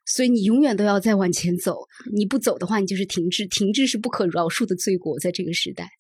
[0.07, 1.77] 所以你永远都要再往前走。
[2.15, 5.91] 你不走的话，你就是停滞，停滞是不可饶恕的罪过，在这个时代。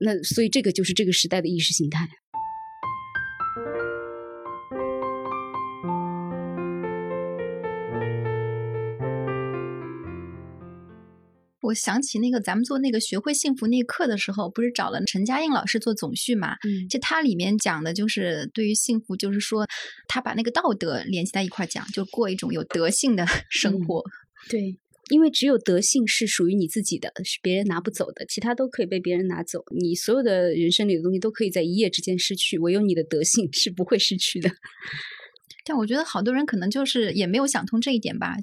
[0.00, 2.08] 那所以这个就是这个时代的意识形态。
[11.72, 16.56] 我想起那个咱们做那个学会幸福那课的时候，不是找了陈嘉映老师做总序嘛？
[16.64, 19.66] 嗯，就他里面讲的就是对于幸福，就是说
[20.06, 24.04] 他把那个道德联系在一块儿讲，就过一种有德性的生活。
[24.50, 24.76] 对，
[25.08, 29.64] 因为只有德性是属于你自己的，是别人拿不走的，其他都可以被别人拿走。
[29.74, 34.50] 你所有的人生里的东西都可以在一夜之间失去，唯有你的德性是不会失去的。
[35.64, 38.36] 但我觉得好多人可能就是也没有想通这一点吧。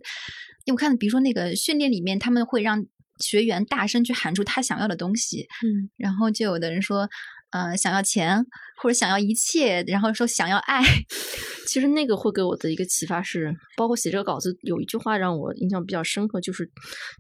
[0.65, 2.85] 因为我看，比如说那个训练里面，他们会让
[3.19, 7.10] 学员大声去喊出他想要的东西，嗯，然后就有的人说，
[7.51, 8.45] 呃，想要钱，
[8.82, 10.82] 或者想要一切，然后说想要爱。
[11.67, 16.67] 其实那个会给我的一个启发是，包括写这个稿子有一句话让我印象比较深刻，就是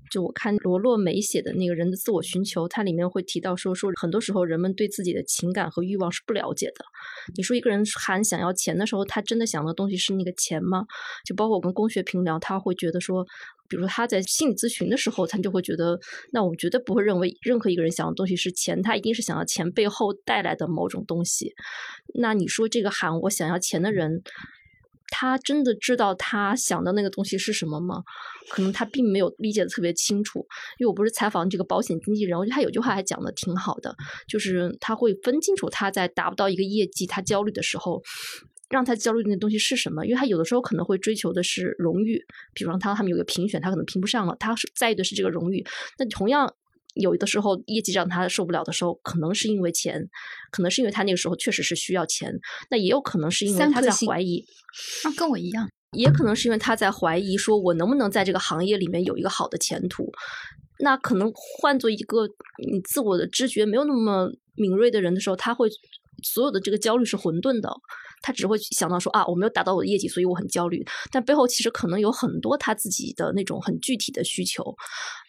[0.09, 6.83] 就我看罗洛梅写的那个人的自我寻求，它里面会提到说说很多时候人们对自己的情感和欲望是不了解的。
[7.35, 10.85] 你说一个人喊想要钱的时候，他真的想的东西是那个钱吗？
[11.27, 13.27] 就包括我跟龚学平聊，他会觉得说。
[13.69, 15.99] 比如说他在心理咨询的时候，他就会觉得，
[16.31, 21.53] 那我们绝对不会认为任何一个人想要东西是钱，他一定是想要钱背后带来的某种东西。
[22.15, 24.23] 那你说这个喊我想要钱的人，
[25.09, 28.03] 他真的知道他想的那个东西是什么吗？
[28.49, 30.39] 可能他并没有理解的特别清楚。
[30.79, 33.95] 因为我不是采访这个保险经纪人，我觉得他有句话还讲的挺好的，
[34.27, 38.01] 就是他会分清楚他在达不到一个业绩，他焦虑的时候。
[38.69, 40.05] 让他焦虑的那东西是什么？
[40.05, 45.65] 因为他有的时候可能会追求的是荣誉，比方他他们有个评选，他可能评不上了，他是在意的是这个荣誉。
[45.97, 46.53] 那同样
[46.95, 50.07] 有的时候业绩让他受不了的时候，可能是因为钱，
[50.51, 52.33] 可能是因为他那个时候确实是需要钱，
[52.69, 54.43] 那也有可能是因为他在怀疑，
[55.03, 60.11] 啊，跟我一样，也可能是因为他在怀疑，说我能不能在这个行业里面有一个好的前途。
[60.81, 62.25] 那可能换做一个
[62.71, 65.69] 你自我的知觉没有那么敏锐的人的时候，他会
[66.23, 67.69] 所有的这个焦虑是混沌的。
[68.21, 70.85] 他只会想到说啊，我没有达到我的业绩，所以我很焦虑。
[71.11, 74.63] 但背后其实可能有很多他自己的那种很具体的需求。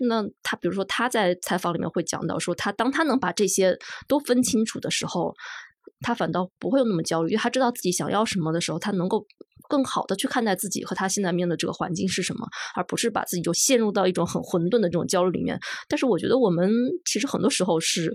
[0.00, 3.76] 那他比如说他在采访里面会讲到说，他当他能把这些
[4.08, 5.34] 都分清楚的时候，
[6.00, 9.26] 他反倒不会有那么焦虑，因为他知道自己想要什么的时候，他能够
[9.68, 15.58] 更好的去看待自己和他现在面的这个环境是什么，而不是把自己就陷入到一种很混沌的这种焦虑里面。
[15.88, 16.70] 但是我觉得我们
[17.04, 18.12] 其实很多时候是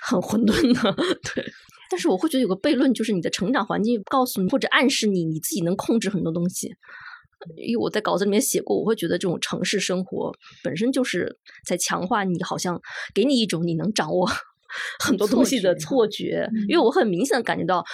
[0.00, 0.92] 很混沌的，
[1.34, 1.44] 对。
[1.92, 6.74] 但是我会觉得有个悖论，就是你的成长环境告诉你或者暗示你，你自己能控制很多东西。
[7.56, 10.32] 因为我在稿子里面写过，我会觉得这种城市生活
[10.64, 12.80] 本身就是在强化你，好像
[13.12, 14.26] 给你一种你能掌握
[15.04, 16.48] 很多东西的错觉。
[16.66, 17.84] 因为我很明显的感觉到。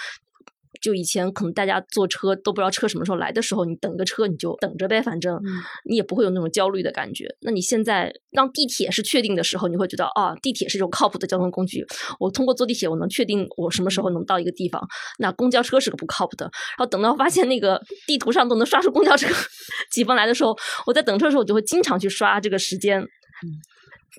[0.81, 5.39] 就以前可能大家坐车都不知道车什么时候来的时候，你等个车你就等着呗，反正
[5.85, 7.27] 你也不会有那种焦虑的感觉。
[7.41, 11.85] 那你现在当地铁是确定的时候，你会觉得啊，地铁是一种靠谱的交通工具。
[12.19, 14.81] 我通过坐地铁，我能确定我什么时候能到一个地方。
[15.17, 16.45] 那公交车是个不靠谱的。
[16.45, 19.27] 然后等到发现那个地图上都能刷出公交车
[19.91, 23.05] 几分来的时候，我在等车的时候，我就会经常去刷这个时间。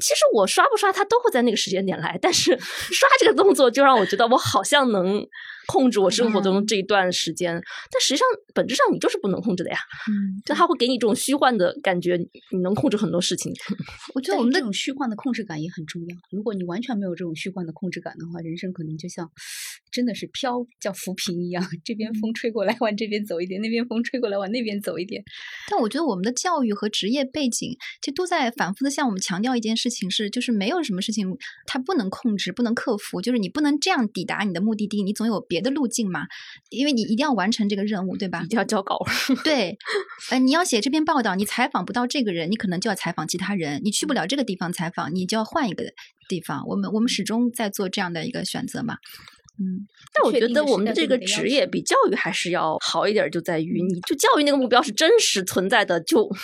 [0.01, 5.27] 其实我刷不刷它都会在那个时间点来，但是 刷这个动作就让我觉得我好像能。
[5.71, 9.79] 控制我生活中这一段时间，但实际上本质上你就是不能控制的呀。
[10.09, 12.17] 嗯，就他会给你这种虚幻的感觉，
[12.51, 13.53] 你能控制很多事情。
[14.17, 16.17] 我觉得我们这种虚幻的控制感也很重要。
[16.33, 19.31] 如果你完全没有这种虚幻的控制感的话，人生可能就像
[19.93, 25.23] 真的是飘叫浮萍一样，这边风吹过来往这边走一点，那边风吹过来往那边走一点。
[25.71, 31.29] 但我觉得我们的教育和职业背景，其实都在反复的向我们强调一件事情：是就是没有什么事情
[31.65, 35.60] 它不能控制、不能克服，就是你不能这样抵达你的目的地，你总有别。
[35.61, 36.27] 的路径嘛，
[36.69, 38.43] 因为你一定要完成这个任务，对吧？
[38.45, 38.99] 一定要交稿。
[39.45, 39.79] 对，
[40.31, 43.81] 呃，你要写这篇报道，你采访不到这个人，你可能就要采访其他人。
[43.85, 45.85] 你去不了这个地方采访，你就要换一个
[46.29, 46.67] 地方。
[46.67, 48.97] 我们我们始终在做这样的一个选择嘛。
[49.61, 56.29] 嗯，但我觉得我们的这个职业比教育还是要好一点，就在于你就教育那个目标是真实存在的，就。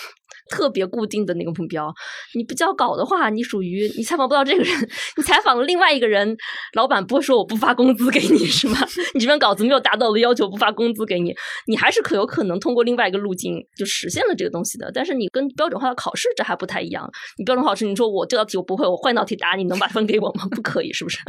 [0.49, 1.93] 特别固定的那个目标，
[2.33, 6.37] 你不交稿的话，你属于你采访不到这个人， 你采访了另外一个人，
[6.73, 8.77] 老板不会说我不发工资给你是吗？
[9.13, 11.35] 你这篇稿子没有达到我的要求，不发工资给你，
[11.67, 14.89] 你还是可有可能通过另外一个路径就实现了这个东西的。
[14.93, 20.47] 但是你跟标准化的考试这还不太一样，你标准化考试，你说我这道题我不会，我换道题答，你能把分给我吗？
[20.49, 21.19] 不可以，是不是？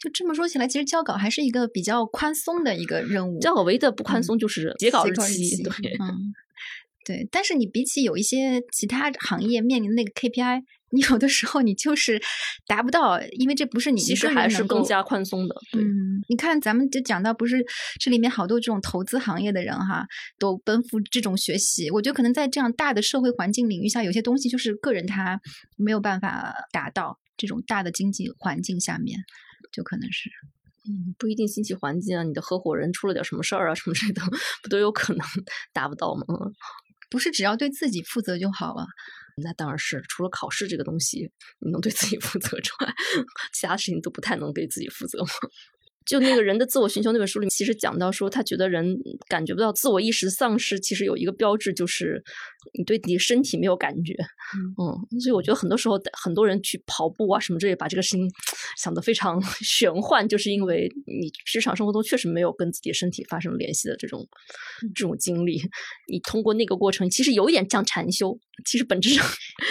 [0.00, 3.38] 就这么说起来，其实交稿还是一个比较宽松的一个任务。
[3.40, 6.34] 交稿唯一的不宽松就是截稿日期，对，嗯。
[7.06, 12.20] 对，但是你比起有一些其他行业面临的那个 KPI，你有的时候你就是
[12.66, 15.54] 达不到，因为这不是你其实还是更加宽松的。
[15.74, 15.84] 嗯，
[16.28, 17.64] 你看咱们就讲到，不是
[18.00, 20.04] 这里面好多这种投资行业的人哈，
[20.40, 21.88] 都奔赴这种学习。
[21.92, 25.40] 我觉得可能在这样大的社会环境领域下，有些东西就是个人他
[25.76, 29.20] 没有办法达到这种大的经济环境下面，
[29.76, 30.30] 就可能是。
[30.88, 34.22] 嗯，不一定经济环境啊，你的合伙人出了点什么事儿啊，什么之类的，
[34.62, 35.26] 不都有可能
[35.72, 36.24] 达不到吗？
[37.10, 38.86] 不是只要对自己负责就好了，
[39.42, 42.94] 那当然是，除了考试这个东西你能对自己负责之外，
[43.52, 45.18] 其他事情都不太能对自己负责。
[46.06, 48.96] 就那个人的自我寻求那本书里，其实讲到说，他觉得人
[49.28, 52.22] 感觉不到自我意识丧失，其实有一个标志就是
[52.74, 54.14] 你对你身体没有感觉。
[54.78, 58.30] 嗯，所以我觉得很多时候很多人去跑步啊什么之类，把这个事情
[58.76, 64.26] 想得非常 玄幻，就是因为你日常生活中确实没有跟自己身体发生联系的这种
[64.94, 65.60] 这种经历。
[66.08, 69.26] 你通过那个过程，其实有一点像禅修，其实本质上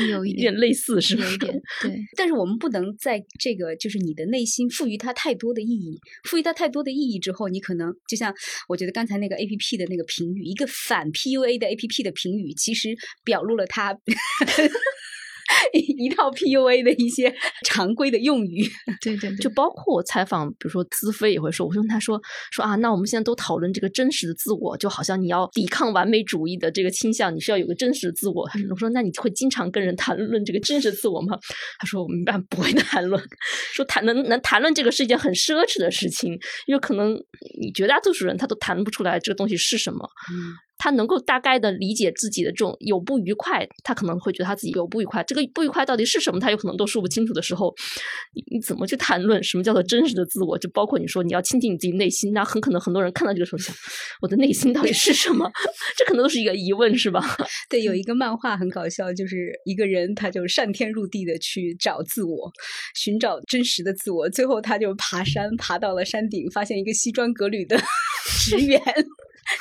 [0.09, 1.97] 有一点类似，是有一点对。
[2.17, 5.99] 但是我们不能在这个就是你的内心赋予它太多的意义。
[6.23, 8.33] 赋予它太多的意义之后，你可能就像
[8.67, 12.84] 我觉得刚才那个 A P P 的那个评语，一个反 P U A 的 A P P 的评语，其实
[13.23, 13.95] 表露了他。
[15.73, 18.67] 一套 PUA 的一些常规的用语，
[18.99, 22.19] 对对，就包括我采访，比如说资飞也会说，我说他说
[22.51, 28.49] 说啊，那我们现在都讨论这个真实的自我，就好像你要抵抗完美主义的这个倾向，你需要有个真实的自我。
[28.71, 31.37] 我说那你会经常跟人谈论这个真实自我吗？
[31.79, 33.21] 他说我们一般不会谈论，
[33.71, 36.33] 说谈能能谈论这个是一件很奢侈的事情，
[36.65, 37.13] 因为可能
[37.61, 40.09] 你绝大多数人他都谈不出来这个东西是什么。
[40.77, 45.23] 他能够大概的理解自己的这种有不愉快，他可能会觉得他自己有不愉快。
[45.23, 47.73] 这个不愉快到底是什么，他有可能都说不清楚的时候，
[48.33, 50.57] 你你怎么去谈论什么叫做真实的自我？
[50.57, 53.75] 就包括你说你要倾听你自己内心，那很可能很多人看到这个时候想，
[54.21, 55.49] 我的内心到底是什么？
[55.97, 57.21] 这可能都是一个疑问，是吧？
[57.69, 62.51] 对，有一个漫画很搞笑，就是一个人他就上天入地的去找自我，
[62.95, 67.77] 寻找真实的自我，最后他就爬山，爬到了山顶，发现一个西装革履的
[68.39, 68.81] 职员。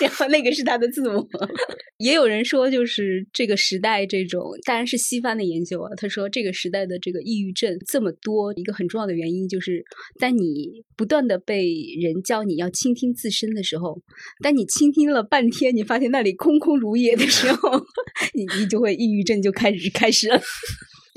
[0.01, 1.27] 然后那个是他的自我，
[1.99, 5.91] 也有人说，就是这个时代这种，当然是西方的研究啊。
[5.97, 9.85] 他说，这个时代的这个抑郁症这么多，一个很重要的原因就是，
[10.19, 14.01] 当你不断的被人教你要倾听自身的时候，
[14.43, 17.71] 当你倾听了半天，你发现那里空空如也的时候，
[18.35, 20.41] 你你就会抑郁症就开始开始了。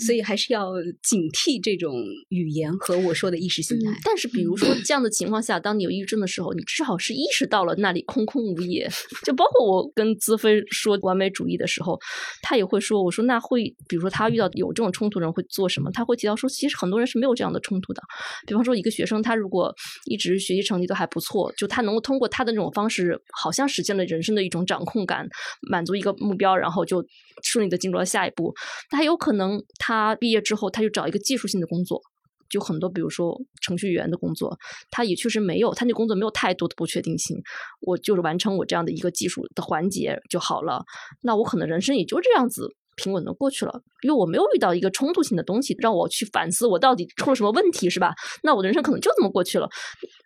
[0.05, 1.93] 所以还是要警惕这种
[2.29, 3.91] 语言和我说的意识形态。
[4.03, 8.87] 但是，比如说这样的情况下，当你有抑郁症的时候，你至少是意识到了那里空空无也。
[9.25, 11.99] 就包括我跟资飞说完美主义的时候，
[12.43, 15.89] 他也会说：“我说那会，比如说他遇到有这种冲突人会做什么？
[15.91, 18.01] 他会提到说，其实很多人是没有这样的冲突的。
[18.45, 19.73] 比方说，一个学生他如果
[20.05, 25.27] 一直学习成绩都还不错，就他能够通过他的那种方式，好像实现了人生的一种掌控感，
[25.67, 27.03] 满足一个目标，然后就
[27.43, 28.53] 顺利的进入了下一步。
[28.91, 32.01] 他有可能。”他他毕业之后，他就找一个技术性的工作，
[32.49, 34.57] 就很多，比如说程序员的工作，
[34.91, 37.37] 他也确实没有，他那工作没有太多的不确定性。
[37.79, 40.83] 我就是完成我这样的一个技术的环节就好了。
[41.21, 48.13] 那我可能人生也就这样子平稳的过去了，因为我没有遇到一个冲突性的东西让我去反思我到底出了什么问题，是吧？
[48.43, 49.69] 那我的人生可能就这么过去了。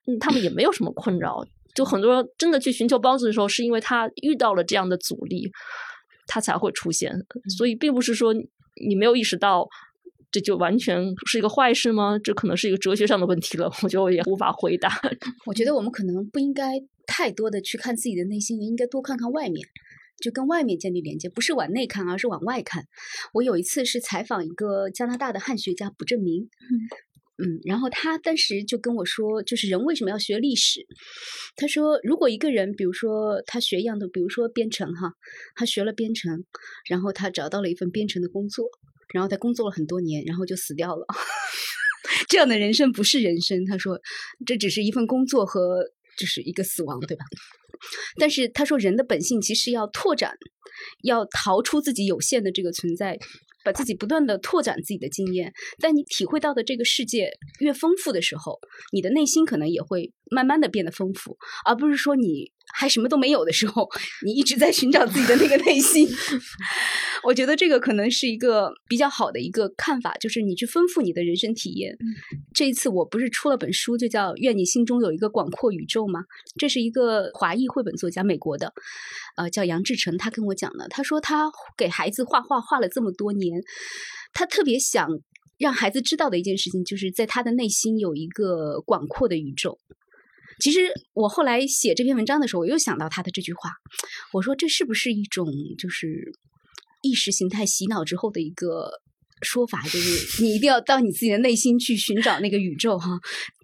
[0.08, 1.46] 嗯，他们也没有什么困扰。
[1.76, 5.52] 就很多真的去寻求帮助的时候，是因为他遇到了这样的阻力，
[6.26, 7.14] 他才会出现。
[7.56, 8.34] 所以并不是说。
[8.86, 9.68] 你没有意识到，
[10.32, 12.18] 这就完全是一个坏事吗？
[12.24, 13.72] 这可能是一个哲学上的问题了。
[13.84, 14.90] 我觉得我也无法回答。
[15.46, 19.68] 我觉得我们可能不应该太多的去看自己的内心，应该多看看外面，
[20.24, 22.86] 就跟外面建立连接，不是往内看，而是往外看。
[23.34, 26.88] 我有一次是采访一个加拿大的汉学家卜正明，嗯，
[27.42, 30.86] 嗯然后他当时就跟我说，就是人为什么要学历史？
[31.56, 35.14] 他说，如果一个人，比如说他学一样的，比如说编程哈，
[35.56, 36.46] 他学了编程，
[36.88, 38.68] 然后他找到了一份编程的工作，
[39.14, 41.06] 然后他工作了很多年，然后就死掉了。
[42.30, 43.66] 这样的人生不是人生。
[43.66, 44.00] 他说，
[44.46, 45.84] 这只是一份工作和
[46.18, 47.26] 就是一个死亡，对吧？
[48.20, 50.36] 但是他说，人的本性其实要拓展，
[51.04, 53.18] 要逃出自己有限的这个存在。
[53.64, 58.60] 把自己不断的拓展自己的经验，但你体会到的这个世界越丰富的时候，
[58.92, 62.52] 你的内心可能也会慢慢的变得丰富，而不是说你。
[62.74, 63.88] 还什么都没有的时候，
[64.26, 66.08] 你一直在寻找自己的那个内心。
[67.24, 71.96] 我觉得这个可能是一个比较好的一个看法，就是你去丰富你的人生体验。
[72.54, 76.22] 这一次我不是出了本书，就叫《愿你心中有一个广阔宇宙》吗？
[76.58, 78.74] 这是一个华裔绘本作家，美国的，
[79.38, 80.18] 呃，叫杨志成。
[80.18, 83.62] 他跟我讲的，他说他给孩子画画画了这么多年，
[84.34, 85.08] 他特别想
[85.60, 89.78] 让孩子知道的一件事情，就是在他的内心有一个广阔的宇宙。
[90.62, 93.72] 其实我后来写这篇文章的时候，我又想到他的这句话，
[94.32, 95.48] 我说这是不是一种
[95.78, 96.32] 就是
[97.02, 98.92] 意识形态洗脑之后的一个
[99.42, 99.82] 说法？
[99.84, 103.10] 就是 你一定要到你自己的内心去寻找那个宇宙哈，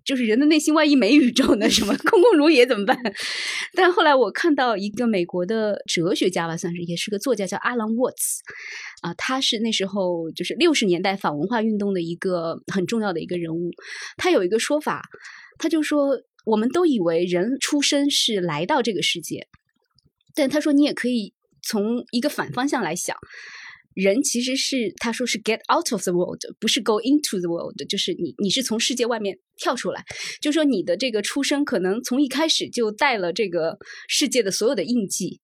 [0.04, 1.70] 就是人的内心万一没宇宙呢？
[1.70, 2.98] 什么空空如也怎么办？
[3.76, 8.42] 但后来我看到一个美国的哲学家吧，算是也是个作家，叫阿兰沃茨
[9.04, 13.70] 啊，他是那时候就是六十年代反文化运动的一个很重要的一个人物，
[14.18, 15.04] 他有一个说法，
[15.60, 16.20] 他就说。
[16.48, 19.48] 我们都以为人出生是来到这个世界，
[20.34, 23.18] 但他说你也可以从一个反方向来想，
[23.94, 30.06] 人其实是他说是 get out of the world，不是 go into the world，就是你你是从世界外面跳出来，
[30.40, 33.78] 就说你的这个出生可能从一开始就带了这个
[34.08, 35.42] 世界的所有的印记。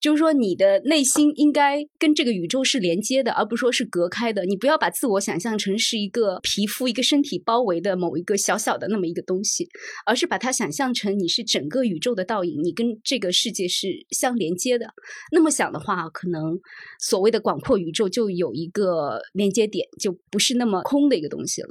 [0.00, 4.44] 就是说，你的内心应该跟这个宇宙是连接的，而不是说是隔开的。
[4.46, 9.68] 你不要把自我想象成是一个皮肤、一个身体包围的某一个小小的那么一个东西，
[10.06, 14.86] 而是把它想象成你是整个宇宙的倒影，你跟这个世界是相连接的。
[15.32, 16.58] 那么想的话，可能
[16.98, 21.68] 所谓的广阔宇宙就有一个连接点，就不是那么空的一个东西了。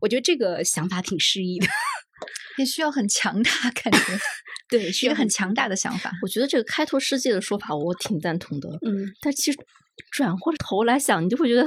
[0.00, 1.66] 我觉得这个想法挺诗意的。
[2.58, 3.98] 也需要很强大，感觉
[4.70, 6.10] 对，需要很强大的想法。
[6.22, 9.58] 我觉得这个开拓世界的说法我挺赞同的，嗯，但其实
[10.10, 11.66] 转过头来想，你就会觉得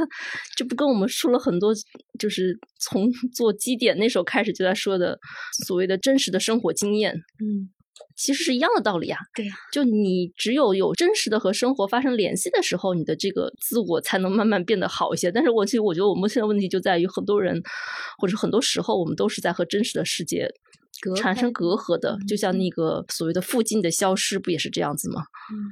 [0.55, 1.71] 这不跟我们说了很多，
[2.17, 5.19] 就是从做基点那时候开始就在说的
[5.67, 7.69] 所谓的真实的生活经验，嗯。
[8.15, 15.31] 其实是一样的道理啊，对呀，就你只有有真实的和生活发生联系的时候，你的这个自我才能慢慢变得好一些。
[15.31, 17.61] 但是我其实我觉得我们现在问题就在于很多人，
[18.17, 20.49] 或者很多时候我们都是在和真实的世界
[21.17, 25.23] 产生隔阂的，就像那个所谓的附近的消失，不也是这样子吗？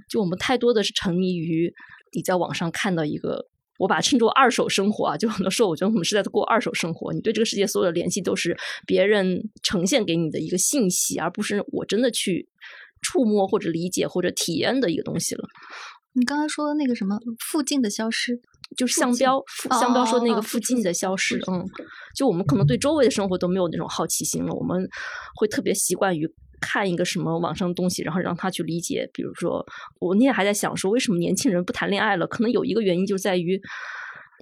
[0.09, 1.73] 就我们太多的是沉迷于
[2.13, 3.47] 你在网上看到一个。
[3.77, 7.13] 我把它称作二手生活啊，就很多时候我觉得我们是在过二手生活。
[7.13, 12.47] 你对这个世界所有的联系都是别人呈现给你的一个信息，而不是我真的去
[13.01, 15.47] 触摸或者理解或者体验的一个东西了。
[16.13, 18.41] 你刚才说的那个什么附近的消失，
[18.75, 19.43] 就是商标，
[19.79, 21.63] 商标说那个附近的消失，嗯，
[22.15, 24.89] 就我们可能对周围的生活都没有那种好奇心了，我们
[25.35, 26.27] 会特别习惯于。
[26.59, 29.09] 看一个什么网上的东西，然后让他去理解。
[29.13, 29.65] 比如说，
[29.99, 32.27] 我那天还在想说，为什么年轻人不谈恋爱了？
[32.27, 33.59] 可能有一个原因就在于，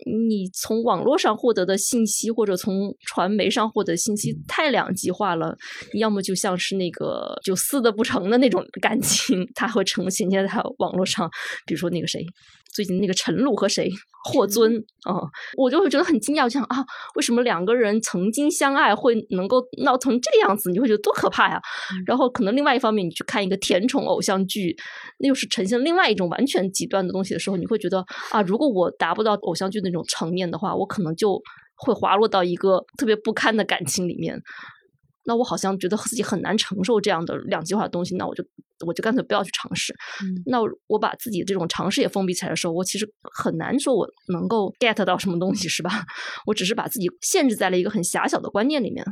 [0.05, 5.55] 你从网络上获得的信息或者从传媒上获得信息太两极化了。
[5.93, 11.29] 要么就像是那个就撕的不成的那种感情， 它会呈现在他网络上。
[11.65, 12.25] 比如说那个谁。
[12.75, 13.89] 最近那个陈露和谁
[14.27, 15.13] 霍尊啊，
[15.55, 16.83] 我就会觉得很惊讶，我想啊，
[17.15, 20.71] 为什么两个人曾经相爱会能够闹成这个样子？
[20.71, 21.61] 你会觉得多可怕呀！
[22.07, 24.75] 然后可能另外一方面，你去看一个甜宠偶像剧，
[25.19, 31.39] 那又是呈现另外一种完全极端的东西的时候，你会觉得啊，如果我达不到偶像剧那种层面的话，我可能就
[31.75, 34.41] 会滑落到一个特别不堪的感情里面。
[35.25, 38.43] 那我好像觉得自己很难承受这样的两极化的东西，那我就
[38.85, 39.93] 我就干脆不要去尝试。
[40.45, 46.05] 那我把自己这种尝试也封闭起来的时候，我其实很难说我能够 get 到什么东西，是吧？
[46.45, 49.05] 我只是把自己限制在了一个很狭小的观念里面。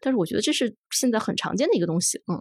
[0.00, 2.36] 但是我觉得这是现在很常见的一个东西，嗯，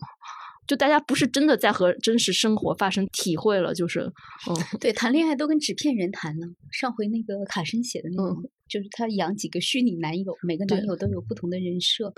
[0.67, 4.01] 就大家不是真的在和真实生活发生体会了，就是
[4.49, 6.47] 嗯， 对，谈恋爱都跟纸片人谈呢。
[6.71, 8.49] 上回那个卡申写的那个。
[8.73, 12.11] 就是他养几个虚拟男友，每个男友都有不同的人设。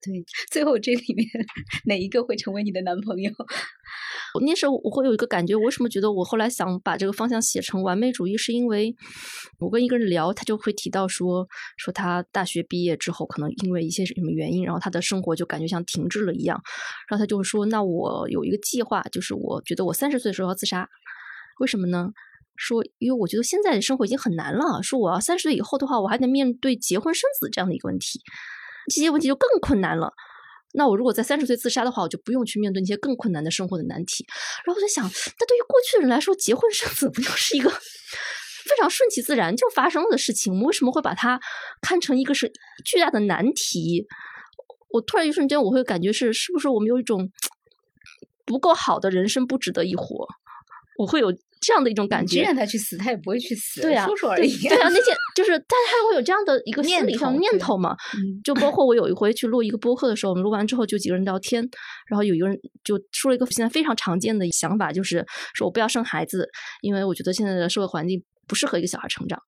[0.00, 1.28] 对，最后这里面
[1.84, 3.30] 哪一个会成为你的男朋友？
[4.32, 8.34] 我那时候我会有一个感觉，为什么觉得我后来想把这个方向写成完美主义？
[8.34, 8.96] 是因为
[9.58, 11.46] 我跟一个人聊，他就会提到说，
[11.76, 16.58] 说他大学毕业之后，可能因为一些什么原因，然后他的生活就感觉像停滞了一样。
[17.10, 20.88] 然后他就会说，那我有一个计划，就是我觉得我三十岁的时候要自杀。
[21.58, 22.10] 为什么呢？
[22.60, 24.82] 说，因为我觉得现在的生活已经很难了。
[24.82, 28.20] 说我要三十岁以后的话，我还得面对结婚生子这样的一个问题，
[28.94, 30.12] 这些问题就更困难了。
[30.74, 34.26] 那我如果在三十岁自杀的话，我就不用去面对那些更困难的生活的难题。
[34.66, 40.52] 然后我在想，那对于过去的人来说，结婚生子不就是一个非常顺其自然就发生了的事情？
[40.52, 41.40] 我们为什么会把它
[41.80, 42.52] 看成一个是
[42.84, 44.06] 巨大的难题？
[44.90, 47.32] 我突然一瞬间，我会感觉是，是不是我们有一种
[48.44, 50.28] 不够好的人生不值得一活？
[50.98, 51.32] 我会有。
[51.60, 53.82] 这样的一种感觉，让他去死，他也不会去死。
[53.82, 54.56] 对啊，说说而已。
[54.66, 57.94] 对啊，那些就是，但他会有这样的一个心理上念头嘛？
[58.42, 61.62] 就包括我有一回去录一个播客的时候，我们录完之后就几个人聊天，
[62.08, 66.48] 然后有一个人就说了一个现在非常常见的想法，就是说我不要生孩子，
[66.80, 69.38] 因为我觉得现在的社会环境不适合一个小孩成长。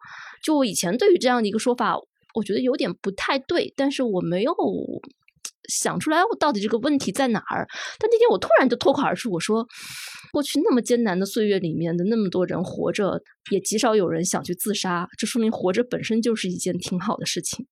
[0.45, 1.97] 就我以前对于这样的一个说法，
[2.35, 4.53] 我觉得有点不太对，但是我没有。
[5.69, 7.67] 想出来，我到底这个问题在哪儿？
[7.99, 9.67] 但那天我突然就脱口而出，我说
[10.33, 17.67] ：“过去那么艰难的岁月里面的那么多人活着，也极少有人想去自杀，这说明活着本身就是一件挺好的事情。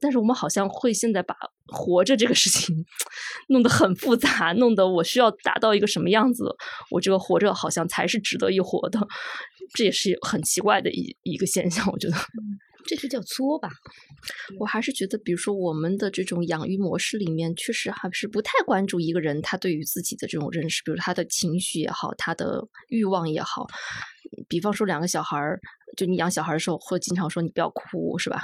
[0.00, 2.74] 但是我们好像会现在把活着这个事情
[3.50, 6.44] 弄得很复杂，弄得我需要达到一个什么样子，
[6.90, 8.98] 我这个活着好像才是值得一活的。
[9.74, 12.16] 这也是很奇怪的一一个现象，我觉得。”
[12.86, 13.68] 这就叫作吧，
[14.58, 23.66] 我还是觉得，比如说我们的这种养育模式里面，确实还是不太关注一个人他对于自己的这种认识，比如他的情绪也好，他的欲望也好。
[24.48, 25.58] 比方说两个小孩儿，
[25.96, 28.40] 就你养小孩的时候，会经常说你不要哭，是吧？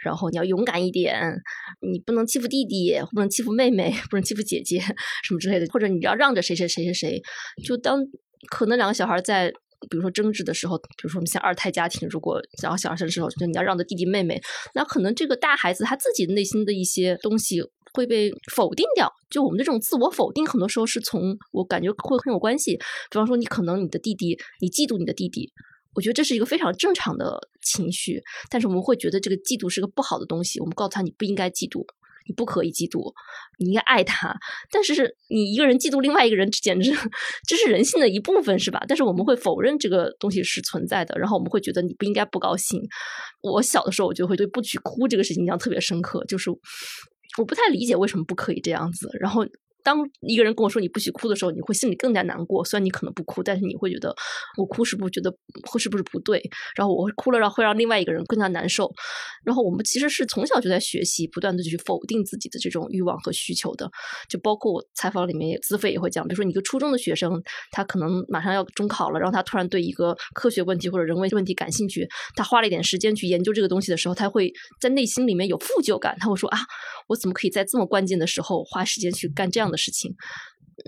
[0.00, 1.34] 然后你要勇敢一点，
[1.80, 4.80] 你不能欺负弟弟，不能欺负妹妹，不能欺负姐姐，
[5.24, 7.22] 什么之类的，或者你要让着谁谁谁谁谁。
[7.64, 8.00] 就当
[8.48, 9.52] 可能两个小孩在。
[9.90, 14.40] 比如说争执的时候，比如说我们像二胎家庭，如果想要小孩生的时候，就你要让着弟弟妹妹，
[14.74, 17.60] 那可能这个大孩子他自己内心的一些东西
[17.92, 19.12] 会被否定掉。
[19.30, 22.76] 就我们的这种自我否定，很多时候是从我感觉会很有关系。
[23.10, 25.52] 比方说，你可能你的弟弟，你嫉妒你的弟弟。
[25.96, 28.20] 我觉得这是一个非常正常的情绪，
[28.50, 30.58] 但是我们会觉得这个嫉妒是个不好的东西。
[30.58, 31.86] 我们告诉他你不应该嫉妒，
[32.26, 33.12] 你不可以嫉妒，
[33.58, 34.34] 你应该爱他。
[34.70, 36.92] 但是你一个人嫉妒另外一个人，简直
[37.46, 38.82] 这是人性的一部分，是吧？
[38.88, 42.80] 但是我们会否认这个东西是存在的，然后我们会觉得你不应该不高兴。
[43.42, 49.46] 我小的时候，我就会对不许哭这个事情印象特别深刻，就是我不太理解为什么不可以这样子，然后。
[49.84, 52.64] 当一个人跟我说你不许哭的时候，你会心里更加难过。
[52.64, 54.14] 虽然你可能不哭，但是你会觉得
[54.58, 55.30] 我哭是不是觉得
[55.70, 56.42] 会是不是不对？
[56.74, 58.90] 然后我哭了，让会让另外一个人更加难受。
[59.44, 63.88] 然后我们其实是从小就在学习，不断的去否定自己的这种欲望和需求的。
[64.28, 76.58] 就包括我采访里面，资费也会讲，比如说你一个初中的学生，他可能马上要中考了，然后他突然对一个科学问题或者人为问题感兴趣，他花了一点时间去研究这个东西的时候，他会在内心里面有负疚感，他会说啊，
[77.08, 79.73] 我怎么可以在这么关键的时候花时间去干这样的？
[79.74, 80.14] 的事情，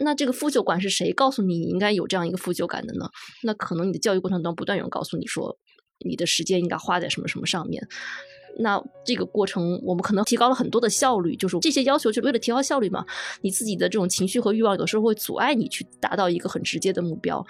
[0.04, 3.08] 那这个负疚感是谁告诉你你应该有这样一个负疚感的呢？
[3.42, 5.58] 那可能你的教育过程当中不断有人告诉你说，
[6.04, 7.86] 你的时间应该花在什么什么上面。
[8.58, 13.04] 那这个过程我们可能提高了很多的效率，就是这些要求是为了提高效率嘛？
[13.42, 17.44] 你自己的这种情绪和欲望有时候会阻碍你去达到一个很直接的目标。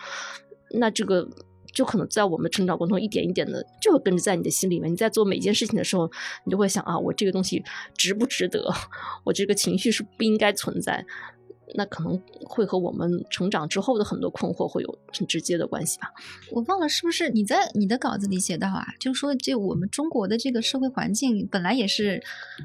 [0.71, 1.29] 那这个
[1.77, 4.91] 就可能在我们成长过程中一点一点的就会跟着在你的心里面。
[4.91, 6.11] 你在做每件事情的时候，
[6.45, 7.63] 你就会想啊，我这个东西
[7.99, 8.73] 值不值得？
[9.25, 11.05] 我这个情绪是不应该存在。
[11.77, 16.11] 那可能会和我们成长之后的很多困惑会有很直接的关系吧。
[16.51, 18.85] 我忘了是不是你在你的稿子里写到啊？
[18.99, 22.23] 就是说，这我们中国的这个社会环境本来也是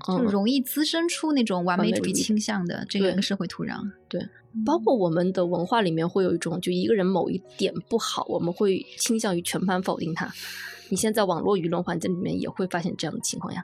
[0.08, 3.92] 就容易滋生出那种完美主义倾向的这样一个社会土壤。
[4.08, 4.26] 对，
[4.66, 10.32] 包括我们的文化里面会有一种，就一个人某一点不好，我们会倾向于全盘否定他。
[10.90, 13.64] 你现在网络舆论环境里面也会发现这样的情况呀。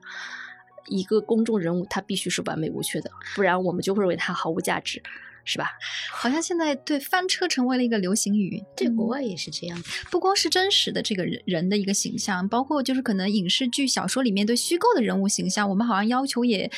[0.90, 5.04] 一个公众人物他必须是完美无缺的，不然我们就会认为他毫无价值。
[5.48, 5.72] 是吧？
[6.12, 9.82] 好像现在对翻车成为了一个流行语，对国外也是这样。
[10.12, 16.70] 不光是真实的这个人人的一个形象，包括就是可能影视剧、小说里面对虚构的人物形象，我们好像要求也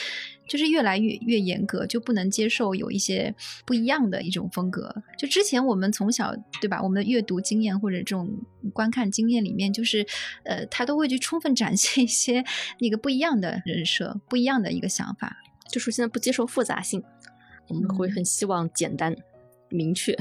[0.47, 3.33] 就是越来越越严格，就不能接受有一些
[3.65, 4.93] 不一样的一种风格。
[5.17, 8.29] 就之前我们从小对吧，我们的阅读经验或者这种
[8.71, 10.05] 观看经验里面，就是
[10.43, 12.45] 呃，他都会去充分展现一些
[12.79, 15.37] 那个不一样的人设、不一样的一个想法，
[15.71, 17.03] 就是现在不接受复杂性。
[17.69, 19.15] 我们会很希望简单、
[19.69, 20.17] 明确、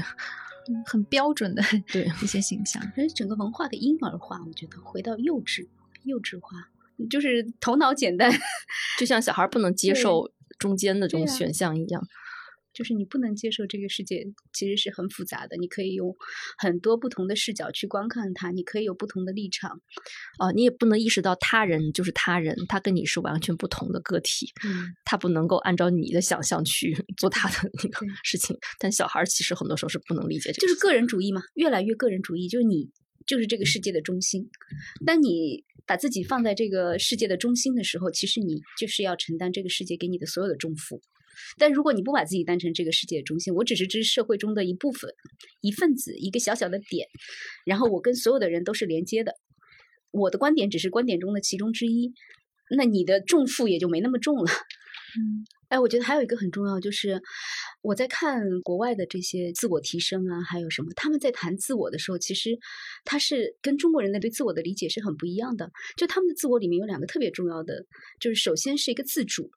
[0.85, 2.81] 很标准的 对一些形象。
[2.95, 5.67] 而整个文化的婴儿化，我觉得回到幼稚、
[6.03, 6.69] 幼稚化，
[7.09, 8.31] 就是头脑简单，
[8.99, 12.01] 就像小孩不能接受中间的这种选项一样。
[12.79, 16.15] 就是你不能接受这个世界其实是很复杂的，你可以用
[16.57, 19.81] 很多不同的视角去观看它，你可以有不同的立场，
[20.37, 28.55] 啊，你也不能意识到他人就是他人，他跟你是完全不同的个体，嗯，他不能够按照你的想象去 做他的那个事情。
[28.79, 32.89] 但小孩其实很多时候是不能理解这个，就是个人主义嘛，越来越个人主义，就是你
[33.27, 34.49] 就是这个世界的中心。
[35.05, 41.01] 当你把自己放在这个世界的中心的时候，其实你就是要承担这个世界给你的所有的重负。
[41.57, 45.13] 但如果你不把自己当成这个世界的中心，我只是这社会中的一部分、
[45.61, 47.07] 一份子、一个小小的点，
[47.65, 49.33] 然后我跟所有的人都是连接的，
[50.11, 52.13] 我的观点只是观点中的其中之一，
[52.75, 54.51] 那你的重负也就没那么重了。
[55.17, 57.19] 嗯，哎，我觉得还有一个很重要，就是
[57.81, 62.59] 我在看国外的这些自我提升啊，还有什么，他们在谈自我的时候，其实
[63.05, 65.71] 他是跟中国人的对自我的理解是很不一样的。
[65.97, 67.85] 就他们的自我里面有两个特别重要的，
[68.19, 69.49] 就是首先是一个自主。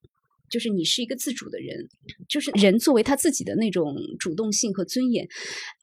[0.53, 1.88] 就是你是一个自主的人，
[2.28, 5.26] 就是人作为他自己的那种主动性和尊严，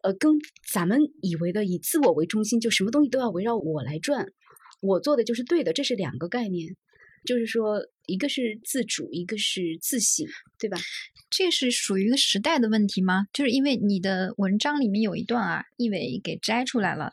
[0.03, 0.31] 呃，跟
[0.71, 4.27] 咱们以为的以自我为中心，就什么东西都要围绕我来转，
[4.79, 6.77] 我做的就是对的，这是两个概念。
[7.25, 10.25] 就是说，一个是自主，一个是自省，
[10.57, 10.77] 对吧？
[11.29, 13.25] 这是属于一个时代的问题吗？
[13.33, 17.11] 就是因为你的文章里面有一段啊，一伟给摘出来了。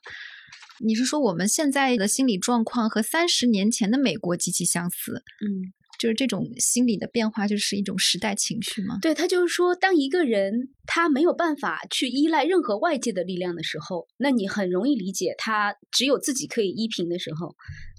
[0.79, 5.25] 你是说我们现在的心理状况和三十年前的美国极其相似？
[5.41, 5.73] 嗯。
[5.99, 8.99] 就是这种心理的变化，就是一种时代情绪吗？
[9.01, 17.57] 对他就是说，当一个人他没有办法去依赖任何外界的力量的时候，那你很容易理解他只有自己可以依凭的时候，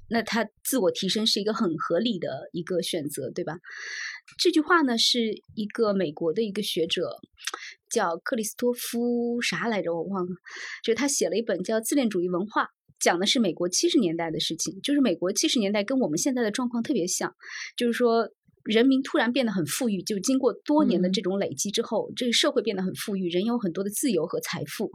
[0.10, 3.58] 那他自我提升是一个很合理的一个选择，对吧？
[4.38, 7.18] 这句话呢，是一个美国的一个学者
[7.90, 10.32] 叫克里斯托夫啥来着，我忘了，
[10.84, 12.64] 就是他写了一本叫《自恋主义文化》。
[13.00, 17.36] 讲的是美国七十年代的事情，就是美国七十年代跟我们现在的状况特别像，
[17.76, 18.30] 就是说
[18.64, 24.92] 人民突然变得很富裕，就经过多年的这种累积之后，这个社会变得很富裕，人有很多的自由和财富。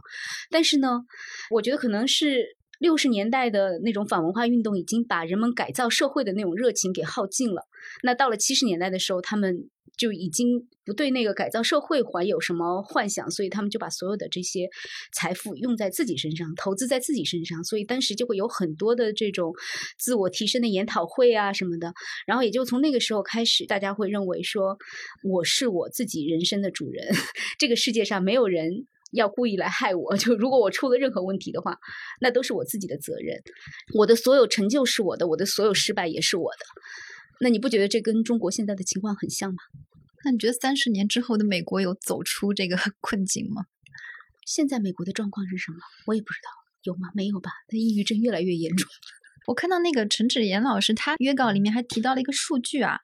[0.51, 1.01] 但是呢，
[1.49, 7.63] 我觉得可能是六十年代的那种反文化运动已经把人们改造社会的那种热情给耗尽了。
[8.03, 14.69] 那到了七十年代的时候，他们就已经不对那个改造社会怀有什么幻想，所以他们就把所有的这些
[15.13, 17.63] 财富用在自己身上，投资在自己身上。
[17.63, 19.53] 所以当时就会有很多的这种
[19.97, 21.93] 自我提升的研讨会啊什么的。
[22.25, 24.77] 然后也就从那个时候开始，大家会认为说，
[25.23, 27.13] 我是我自己人生的主人，
[27.59, 28.87] 这个世界上没有人。
[29.15, 31.77] 要故意来害我，就如果我出了任何问题的话，
[32.19, 33.39] 那都是我自己的责任。
[33.93, 36.65] 我的所有成就是我的，我的所有失败也是我的。
[37.43, 39.57] 那你不觉得这跟中国现在的情况很像吗？
[40.23, 43.65] 那你觉得三十年之后的美国有走出这个 困境吗？
[44.45, 45.77] 现在美国的状况是什么？
[46.05, 46.49] 我也不知道，
[46.83, 47.09] 有吗？
[47.13, 47.51] 没有吧？
[47.67, 48.89] 他抑郁症越来越严重。
[49.45, 53.01] 我看到那个陈芷妍老师，他约稿里面还提到了一个数据啊，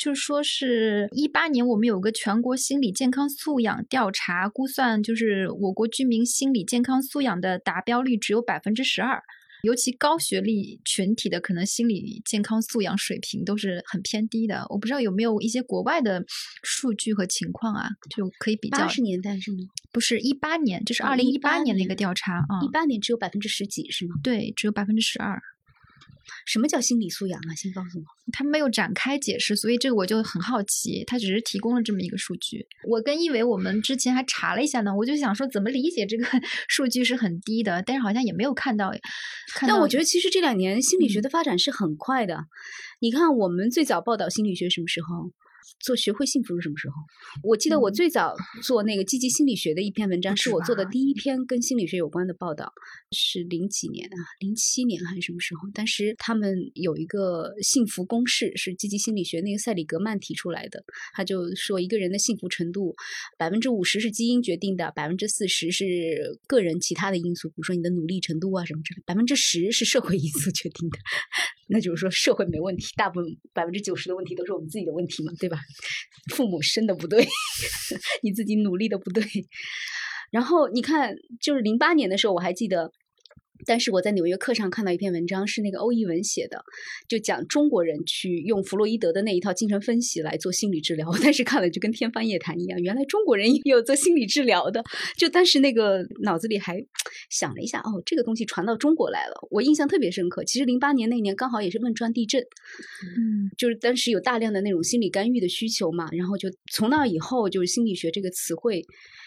[0.00, 9.22] 就是说是一八年我们有个全国心理健康素养调查，估算就是我国居民心理健康素养的达标率只有百分之十二，
[9.62, 14.66] 尤其高学历群体的可能心理健康素养水平都是很偏低的。
[14.68, 16.24] 我不知道有没有一些国外的
[16.62, 18.78] 数据和情况啊，就可以比较。
[18.78, 19.58] 八十年代是吗？
[19.92, 22.60] 不是一八年，就是二零一八年的一个调查啊。
[22.64, 24.16] 一八年只有百分之十几是吗？
[24.22, 25.40] 对，只有百分之十二。
[26.46, 27.54] 什么叫心理素养啊？
[27.54, 28.04] 先告诉我。
[28.32, 31.04] 他没有展开解释，所以这个我就很好奇。
[31.04, 32.66] 他只是提供了这么一个数据。
[32.88, 36.26] 我跟一伟我们之前还查了一下呢，我就想说怎么理解这个
[36.68, 38.92] 数据是很低的，但是好像也没有看到。
[39.60, 42.44] 但我觉得其实这两年心理学的发展是很快的。
[43.00, 45.30] 你看，我们最早报道心理学什么时候？
[45.80, 46.94] 做学会幸福是什么时候？
[47.42, 52.72] 我记得我最早做那个积极心理学的一篇文章，是我做的第一篇跟心理学有关的报道，
[53.10, 55.68] 是零几年啊，零七年还是什么时候？
[55.72, 60.84] 当时他们有一个幸福公式，是积极心理学那个塞里格曼提出来的。
[61.14, 62.94] 他就说一个人的幸福程度，
[63.38, 70.98] 百分之五十是基因决定的，百分之四十是个人其他的因素，比如说你的努力程度啊什么之类，百分之十是社会因素 决定的。
[71.68, 75.51] 那就是说社会没问题，大部分百分之九十的问题都是我们自己的问题嘛，对吧？
[76.34, 77.26] 父母生的不对，
[78.22, 79.24] 你自己努力的不对。
[80.30, 82.92] 然后你看，就是零八年的时候，我还记得。
[83.66, 86.64] 但是我在纽约课上看到一篇文章，是那个欧一文写的，
[87.08, 91.08] 就讲中国人去用弗洛伊德的那一套精神分析来做心理治疗。
[91.22, 94.82] 但是看了就跟天方夜谭一样，原来中国人也有做心理治疗的。
[95.16, 96.84] 就当时那个脑子里还
[97.30, 100.44] 想了一下，哦，这个东西传到中国来了，我印象特别深刻。
[100.44, 108.84] 其实零八年那年刚好也是汶川地震，嗯，就是当时有大量的那种心理干预的需求嘛，然后就从那以后，就是心理学这个词汇。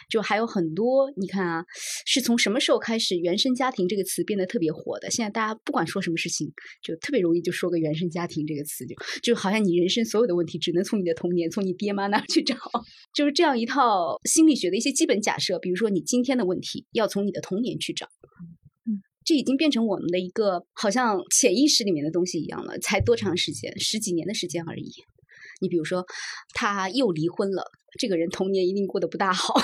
[0.09, 1.65] 就还有很多，你看啊，
[2.05, 5.09] 是从什么时候开始“原生家庭”这个词变得特别火的？
[5.09, 6.51] 现在大家不管说什么事情，
[6.81, 12.55] 就特别容易就说个“原生家庭”这个词，就就好像你人生所有的问题只能从你的童年、从你爹妈那儿去找，
[13.13, 15.57] 就是这样一套心理学的一些基本假设。
[15.59, 18.07] 比如说，你今天的问题要从你的童年去找，
[18.85, 22.77] 嗯，这已经变成我们的一个好像潜意识里面的东西一样了。
[22.79, 23.79] 才多长时间？
[23.79, 24.91] 十几年的时间而已。
[25.61, 26.05] 你比如说，
[26.53, 29.55] 他又离婚了，这个人童年一定过得不大好。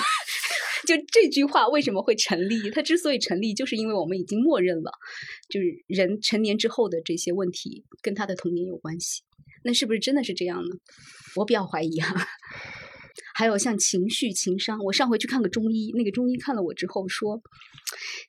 [0.86, 2.70] 就这句话为什么会成立？
[2.70, 4.92] 它之所以成立，就是因为我们已经默认了，
[5.48, 9.22] 就是人成年之后的这些问题跟他的童年有关系。
[9.64, 10.76] 那是不是真的是这样呢？
[11.36, 12.26] 我比较怀疑哈。
[13.34, 17.40] 还有像情绪、情商，我上回去看个中医，那个中医看了我之后说，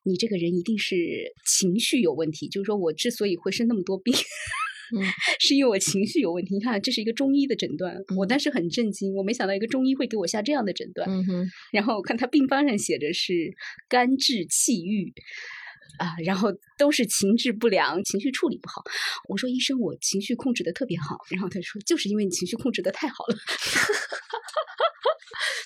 [0.04, 0.95] 你这个人一定是
[1.45, 2.47] 情绪有问题。
[2.47, 4.14] 就是说我之所以会生那么多病。
[4.94, 5.02] 嗯，
[5.39, 6.54] 是因为我情绪有问题。
[6.54, 11.10] 你看，这是一个中医的诊断，我当时很震惊，我没想到一个中医会给我下这样的诊断。
[11.10, 13.54] 嗯哼，然后我看他病方上写着是
[13.89, 15.12] 肝滞气郁
[16.00, 18.84] 啊，然后都是情志不良，情绪处理不好。
[19.30, 21.18] 我说医生，我情绪控制的特别好。
[21.30, 23.36] 然后他说，就是因为你情绪控制的太好了。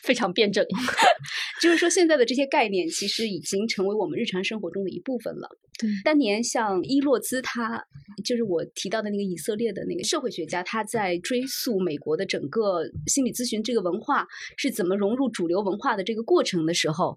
[0.03, 0.65] 非常辩证，
[1.61, 5.49] 就是说现在的这些概念其实已经成为我们日常生活中的一部分了。
[5.79, 7.83] 对，当年像伊洛兹，他
[8.25, 14.25] 就是我提到的那个以色列的那个社会学家，他在追溯美国的整个心理咨询这个文化
[14.55, 17.15] 是怎么融入主流文化的这个过程的时候，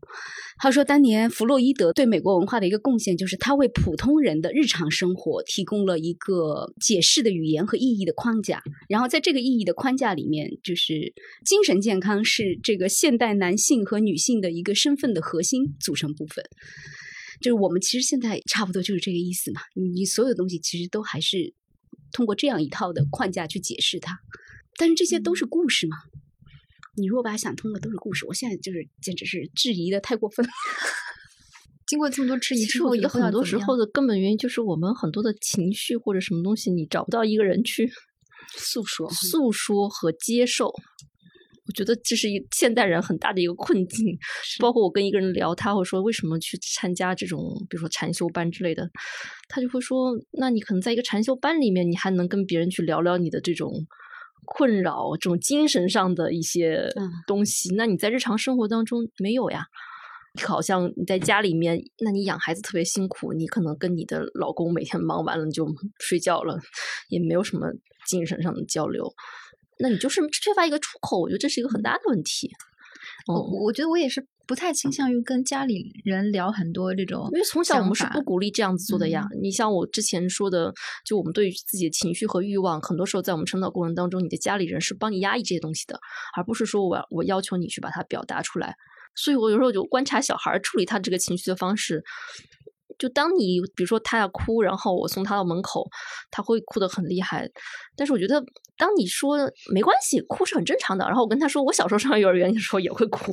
[0.59, 11.15] 他说，当年弗洛伊德对美国文化的一个贡献，就是他为普通人的日常生活提供了一个解释的语言和意义的框架，然后在这个意义的框架里面，就是
[11.47, 16.45] 精神健康是这个现代男性和女性的一个身份的核心组成部分。
[17.41, 21.55] 就是我们其实现在差不多就是这个意思嘛，你你所有东西其实都还是
[22.13, 24.19] 通过这样一套的框架去解释它，
[24.77, 25.97] 但是这些都是故事嘛，
[26.97, 28.27] 你如果把它想通了，都是故事。
[28.27, 30.47] 我现在就是简直是质疑的太过分。
[31.87, 37.91] 经过这么多质疑之后，有很多时候的根本原因就是我们很多的情绪或者什么东西，你找不到一个人去
[38.59, 40.75] 诉说、诉说和接受。
[41.71, 44.19] 我觉得这是一现代人很大的一个困境。
[44.59, 48.91] 包括我跟一个人聊，他会说为什么去参加这种，比如说禅修班之类的，
[49.49, 53.73] 他就会说，那你可能在一个禅修班里面，你还能跟别人去聊聊你的这种
[54.47, 56.89] 困扰，这种精神上的一些
[57.29, 57.73] 东西。
[57.77, 59.67] 那你在日常生活当中没有呀？
[60.43, 65.67] 好像你在家里面，那你养孩子特别辛苦，你可能跟你的老公每天忙完了就
[65.99, 66.59] 睡觉了，
[67.09, 67.67] 也没有什么
[68.07, 69.13] 精神上的交流。
[69.81, 72.51] 那你就是缺乏一个出口，我觉得这是一个很大的问题。
[73.27, 79.27] 我我觉得我也是不太倾向于跟家里人聊很多这种，因为从小我们是不鼓励这样子做的呀。
[79.41, 80.73] 你像我之前说的，
[81.05, 86.01] 就我们对于自己的情绪和欲望，很多时候在我们成长过程当中，你的家里人是帮你压抑这些东西的，
[86.37, 88.75] 而不是说我我要求你去把它表达出来。
[89.15, 92.03] 所以我有时候就观察小孩处理他这个情绪的方式。
[93.01, 95.89] 就当你比如说他要哭，然后我送他到门口，
[96.31, 97.49] 他会哭得很厉害。
[97.97, 98.45] 但是我觉得，
[98.77, 99.39] 当你说
[99.73, 101.07] 没关系，哭是很正常的。
[101.07, 103.33] 然后我跟他说，我小时候上幼儿园的时候也会哭。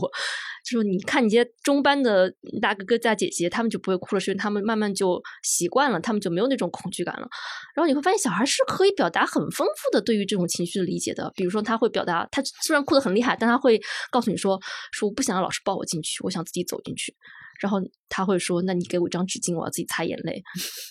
[0.66, 7.28] 就说你看你这些中班的大哥哥大姐姐，他们就不会哭了，是因为他们慢慢就习惯了，他们就没有那种恐惧感了。
[7.76, 11.30] 然后你会发现，小孩是可以表达很丰富的对于这种情绪的理解的。
[11.36, 13.80] 比如说，他会表达，他虽然哭得很厉害，但他会
[14.12, 14.60] 告诉你说，
[14.92, 17.14] 说我不想让老师抱我进去，我想自己走进去。
[17.60, 17.80] 然后
[18.10, 20.42] 他会说：“那你给我一张纸巾，我要自己擦眼泪。”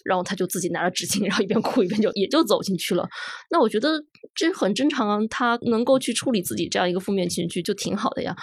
[0.04, 3.08] 然后他就自己拿了纸巾，然后一边哭一边就也就走进去了。
[3.50, 4.02] 那我觉得
[4.34, 8.34] 这很正常啊，他能够去处理自己这样一个负面情绪就挺好的呀。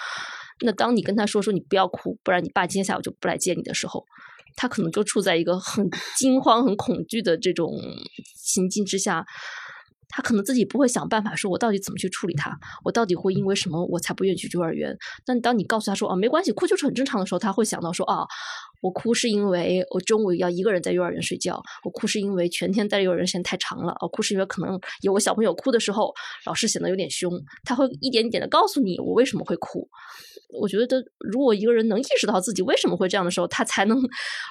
[0.61, 4.05] 那当你跟他说说你不要哭，不然你爸今天下午就不来接你的时候，
[4.55, 7.71] 他可能就处在一个很惊慌、很恐惧的这种
[8.35, 9.25] 情境之下。
[10.15, 14.95] 他可能自己不会想办法，说我到底怎么去处理他，我到底会因为什么我才不愿意去幼儿园？
[15.25, 18.23] 但当你告诉他说，哦，没关系，哭就是很正常的时候，他会想到说，啊，
[18.81, 26.13] 我哭是因为我中午要一个人在幼儿园睡觉，我哭是因为全天在幼儿园时间太长了，我哭是因为可能有个小朋友哭的时候，
[26.45, 27.31] 老师显得有点凶，
[27.63, 29.89] 他会一点点的告诉你我为什么会哭。
[30.59, 33.97] 我觉得，如果一个人能意识到自己为什么会这样的时候，他才能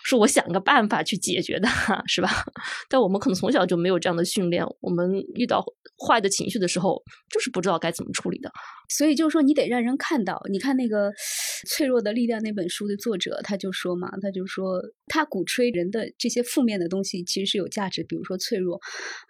[0.05, 1.69] 说我想个办法去解决的，
[2.07, 2.29] 是吧？
[2.89, 5.65] 但我们可能从小就没有这样的训练，我们遇到
[6.07, 8.51] 坏的情绪的时候，就是不知道该怎么处理的。
[8.89, 10.43] 所以就是说，你得让人看到。
[10.51, 11.11] 你看那个
[11.67, 18.79] 《脆弱的力量》那本书的作者，他就说嘛，他就说他鼓吹人的这些负面的东西其实是有价值，比如说脆弱。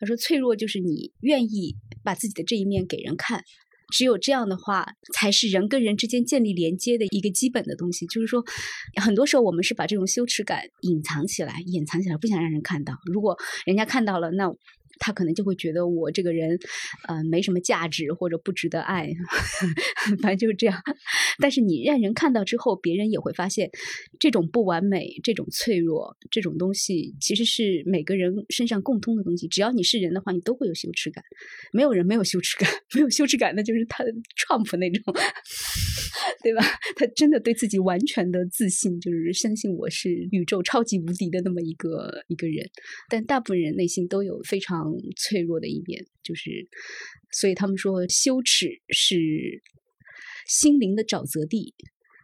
[0.01, 3.45] 他说脆弱就是你愿意把自己的这一面给人看。
[3.93, 4.85] 只有这样的话，
[5.15, 8.07] 才是人跟人之间建立连接的一个基本的东西。
[8.07, 8.43] 就是说，
[9.01, 12.95] 很多时候我们是把这种羞耻感隐藏起来，隐藏起来，不想让人看到。
[13.05, 14.53] 如果人家看到了，那。
[14.99, 16.59] 他可能就会觉得我这个人，
[17.09, 19.11] 呃，没什么价值或者不值得爱，
[20.21, 20.81] 反正就是这样。
[21.39, 23.71] 但是你让人看到之后，别人也会发现，
[24.19, 29.49] 这种不完美、这种脆弱、这种东西，其实是每个人身上共通的东西。
[29.49, 31.25] 只要你是人的话，你都会有羞耻感。
[31.73, 34.05] 没有人没有羞耻感， 没有羞耻感，那就是他
[34.37, 35.15] Trump 那种，
[36.43, 36.63] 对吧？
[36.97, 42.69] 他真的对自己完全的自信，就是相信我是宇宙超级无敌的那么一个一个人。
[43.09, 44.82] 但大部分人内心都有非常。
[44.85, 46.69] 嗯脆弱的一面，就是，
[47.31, 49.63] 所以他们说羞耻是
[50.47, 51.75] 心灵的沼泽地。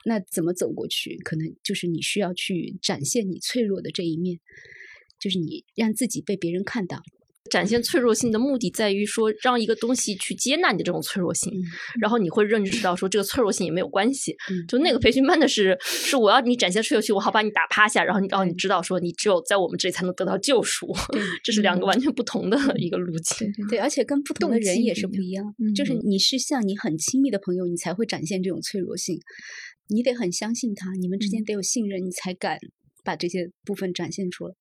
[0.04, 1.18] 那怎么走过去？
[1.18, 4.40] 可能就是你需要去展现你脆弱的这一面，
[5.20, 7.02] 就是你让自己被别人看到。
[7.48, 11.52] 展现脆弱性的目的在于说，让一个东西去接纳你的这种脆弱性，
[12.00, 14.36] 然后你会认识到说，这个脆弱性也没有关系。
[14.68, 20.86] 就那个培训班的是，是我要你展现脆弱性，我好把你打趴下，然后你让你知道说，你只有在我们这里才能得到救赎。
[21.42, 23.50] 这是两个完全不同的一个路径。
[23.68, 25.54] 对，而且跟不同的人也是不一样。
[25.74, 29.18] 就是你是像你很亲密的朋友，你才会展现这种脆弱性，
[29.88, 32.58] 你得很相信他，你们之间得有信任，你才敢
[33.04, 34.54] 把这些部分展现出来。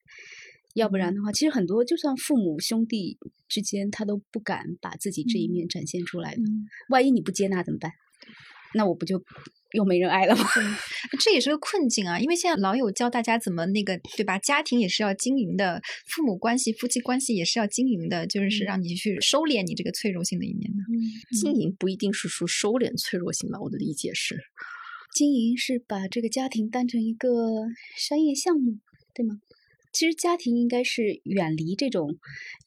[0.78, 3.18] 要不然的话，其实很多就算父母兄弟
[3.50, 6.42] 之间，他都不敢把自己这一面展现出来的。
[6.90, 7.92] 万一你不接纳怎么办？
[8.76, 9.24] 那我不就
[9.74, 10.44] 又没人爱了吗？
[11.20, 12.20] 这也是个困境啊！
[12.20, 14.38] 因为现在老有教大家怎么那个，对吧？
[14.38, 20.78] 家庭也是要经营的，父母关系、夫妻关系也是要经营的，就是让你去收敛你这个脆弱性的一面的。
[21.42, 23.60] 经营不一定是说收敛脆弱性吧？
[23.60, 24.38] 我的理解是，
[25.16, 27.30] 经营是把这个家庭当成一个
[27.98, 28.78] 商业项目，
[29.16, 29.40] 对吗？
[29.98, 32.16] 其实家庭应该是远离这种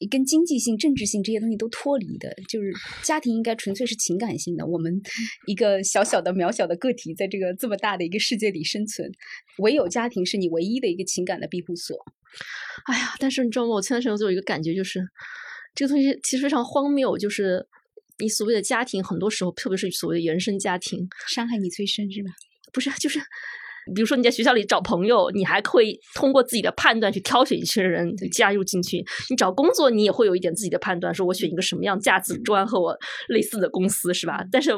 [0.09, 2.73] 跟经济性、政治性这些东西都脱离的，就是
[3.03, 4.67] 家庭应该纯粹是情感性的。
[4.67, 5.01] 我们
[5.47, 9.09] 一个小小的、渺小的个体，在这个这么大的一个世界里生存，
[9.59, 11.95] 唯有家庭是你唯一的一个情感的庇护所。
[12.91, 13.75] 哎呀，但是你知道吗？
[13.75, 15.01] 我前段时间就有一个感觉，就是
[15.73, 17.65] 这个东西其实非常荒谬，就是
[18.19, 22.31] 你所谓的家庭，很多时候，特别是所谓的原生家庭，伤害你最深，是吧？
[22.73, 23.21] 不是，就是。
[23.95, 29.03] 比如说你在学校里找朋友，你还会通过自己的判断去挑选一些人加入进去。
[29.29, 34.43] 你找工作，你也会有一点自己的判断，说我选一个什么样价值观和我类似的公司，是吧？
[34.51, 34.71] 但是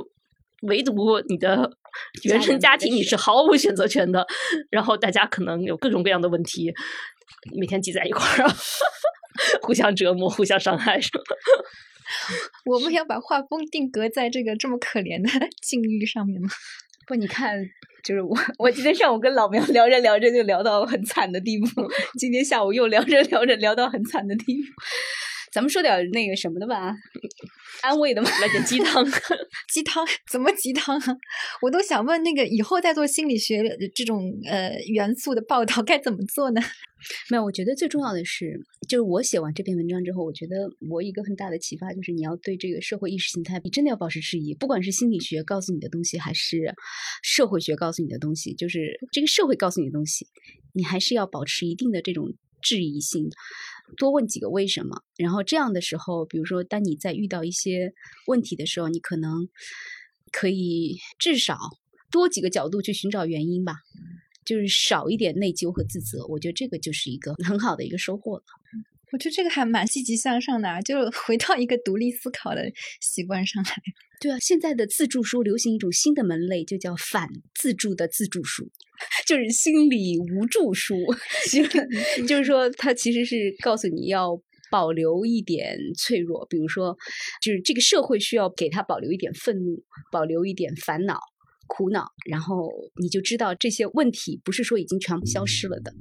[0.63, 1.69] 唯独你的
[2.23, 4.25] 原生家庭你是毫无选择权的。
[4.69, 6.73] 然后大家可能有各种各样的问题，
[7.59, 8.49] 每天挤在一块儿，
[9.61, 11.23] 互相折磨，互相伤害，是吧？
[12.65, 16.47] 我们要把画风定格在这个这么可怜的境遇上面吗？
[17.07, 17.57] 不，你看，
[18.03, 21.67] 就是我， 我今天上午跟老苗聊着聊着就聊到很惨的地步，
[22.19, 24.69] 今天下午又聊着聊着聊到很惨的地步。
[25.53, 26.95] 咱们说点那个什么的吧，
[27.83, 29.05] 安慰的嘛，来点鸡汤。
[29.71, 31.17] 鸡汤怎么鸡汤啊？
[31.61, 33.61] 我都想问，那个以后再做心理学
[33.93, 36.61] 这种呃元素的报道该怎么做呢？
[37.29, 44.55] 没有，我觉得最重要的是，就是我写完这篇文章之后，我觉得我一个很大的启发就是，你要对这个社会意识形态，你真的要保持质疑。
[44.55, 46.73] 不管是心理学告诉你的东西，还是
[47.21, 50.25] 社会学告诉你的东西，就是这个社会告诉你的东西，
[50.73, 53.29] 你还是要保持一定的这种质疑性。
[53.97, 57.93] 多问几个为什么，然后这样的时候，比如说，当你在遇到一些
[58.27, 59.49] 问题的时候，你可能
[60.31, 61.57] 可以至少
[62.11, 63.75] 多几个角度去寻找原因吧，
[64.45, 66.25] 就是少一点内疚和自责。
[66.27, 68.43] 我觉得这个就是一个 很好的一个收获了。
[69.11, 73.69] 我觉得这个还蛮积极向上的，就回到一个独立思考的习惯上来。
[74.23, 78.63] 对啊，现在的自助书流行一种新的门类，就叫反自助的自助书，
[79.27, 80.95] 就是心理无助书。
[82.25, 86.97] 就是说，它其实是告诉你要保留一点脆弱，比如说，
[87.41, 91.19] 就是这个社会需要给他保留一点愤怒，保留一点烦恼、
[91.67, 92.71] 苦恼，然后
[93.01, 95.93] 你就知道这些问题不是说已经全部消失了的。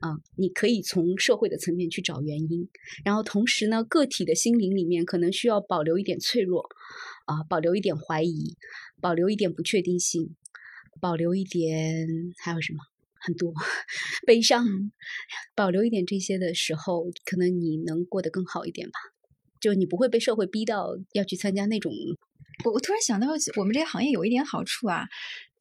[0.00, 2.68] 啊，你可以从社会的层面去找原因，
[3.04, 6.68] 然后同时呢，个体的心灵里面可能需要保留一点脆弱，
[7.26, 8.56] 啊，保留一点怀疑，
[9.00, 10.34] 保留一点不确定性，
[11.00, 12.06] 保留一点
[12.38, 12.78] 还有什么？
[13.24, 13.54] 很多
[14.26, 14.66] 悲伤，
[15.54, 18.98] 保留一点这些的时候，可能你能过得更好一点吧。
[19.60, 21.92] 就你不会被社会逼到要去参加那种。
[22.64, 25.06] 我我突然想到，我们这个行业有一点好处啊。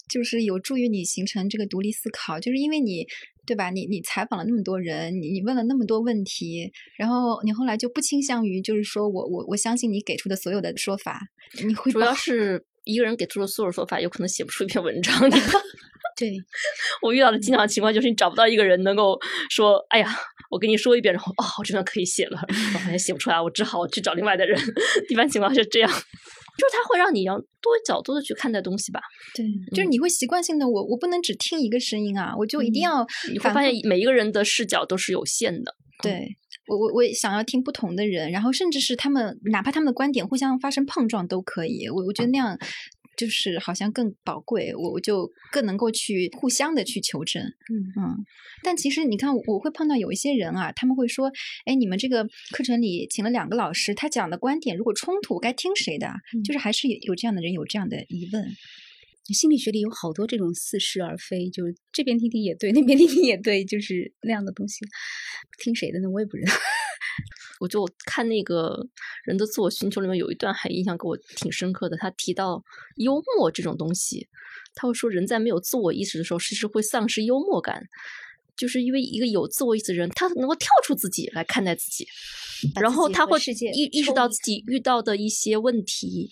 [0.10, 3.08] 就是有助于你形成这个独立思考，就是因为你，
[3.46, 3.70] 对吧？
[3.70, 11.20] 你你采访了那么多人，你你问了那么多问题，然后你后来就不倾向于，就是说我我我相信你给出的所有的说法，
[11.66, 15.14] 你会主要是一个人给出的所有说法，有可能写不出一篇文章。
[16.18, 16.32] 对
[17.02, 19.18] 我遇到的经常情况就是，你找不到一个人能够
[19.50, 20.08] 说，哎呀，
[20.52, 24.60] 我跟你说一遍，然后哦，我这边可以写了，我发现写不出来，我只好去找另外的人。
[25.10, 25.90] 一般情况是这样。
[26.58, 29.00] 就是它会让你要多角度的去看待东西吧，
[29.36, 29.46] 对，
[29.76, 36.28] 就是你会习惯性的我我不能只听一个声音啊，我就一定要你会发现每一个人的视角都是有限的，对
[36.68, 42.58] 我我我想要听不同的人，然后甚至是他们哪怕他们的观点互相发生碰撞都可以，我我觉得那样。
[43.22, 48.26] 就是好像更宝贵，我我就更能够去互相的去求证，嗯嗯。
[48.64, 51.32] 但其实你看，我会碰到有一些人啊，他们会说，
[51.66, 56.12] 哎，你们这个课程里请了两个老师，他讲的观点如果冲突，该听谁的？
[56.44, 58.44] 就是还是有有这样的人有这样的疑问。
[59.32, 64.80] 心理学里有好多这种似是而非，就是这边听听也对，那边听听也对，就是那样的东西。
[65.64, 66.10] 听谁的呢？
[66.10, 66.52] 我也不知道。
[67.62, 68.84] 我就看那个
[69.24, 72.64] 人的自我寻求里面有一段还印象给我挺深刻的，他提到
[72.96, 74.28] 幽默这种东西，
[74.74, 77.88] 他会说人在没有自我意识的时候，其实会丧失幽默感，
[78.58, 82.08] 就是因为一个有自我意识的人，他能够跳出自己来看待自己，
[82.82, 83.38] 然后他会
[83.76, 86.32] 意意识到自己遇到的一些问题。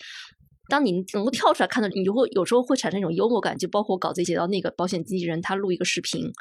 [0.67, 6.32] 当你能够跳出来看到，你就会有时候会产生一种幽默感，就包括我稿子写到那个保险经纪人，他录一个视频，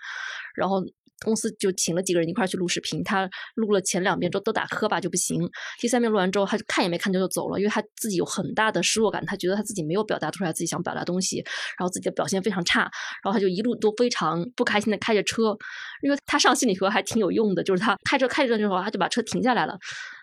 [0.55, 0.83] 然后。
[1.25, 5.51] 公司就请了几个人一块去录视频，他录了前两遍之后都打磕巴就不行，
[5.81, 11.39] 第三遍录完之后他就看也没看就就走了，因为他自己有很大的失落感，他觉得他自己没有表达出来自己想表达东西，
[11.79, 12.83] 然后自己的表现非常差，
[13.23, 15.57] 然后他就一路都非常不开心的开着车，
[16.03, 19.77] 因为他上心理学还挺有用的，就是他开车开着之后他就把车停下来了，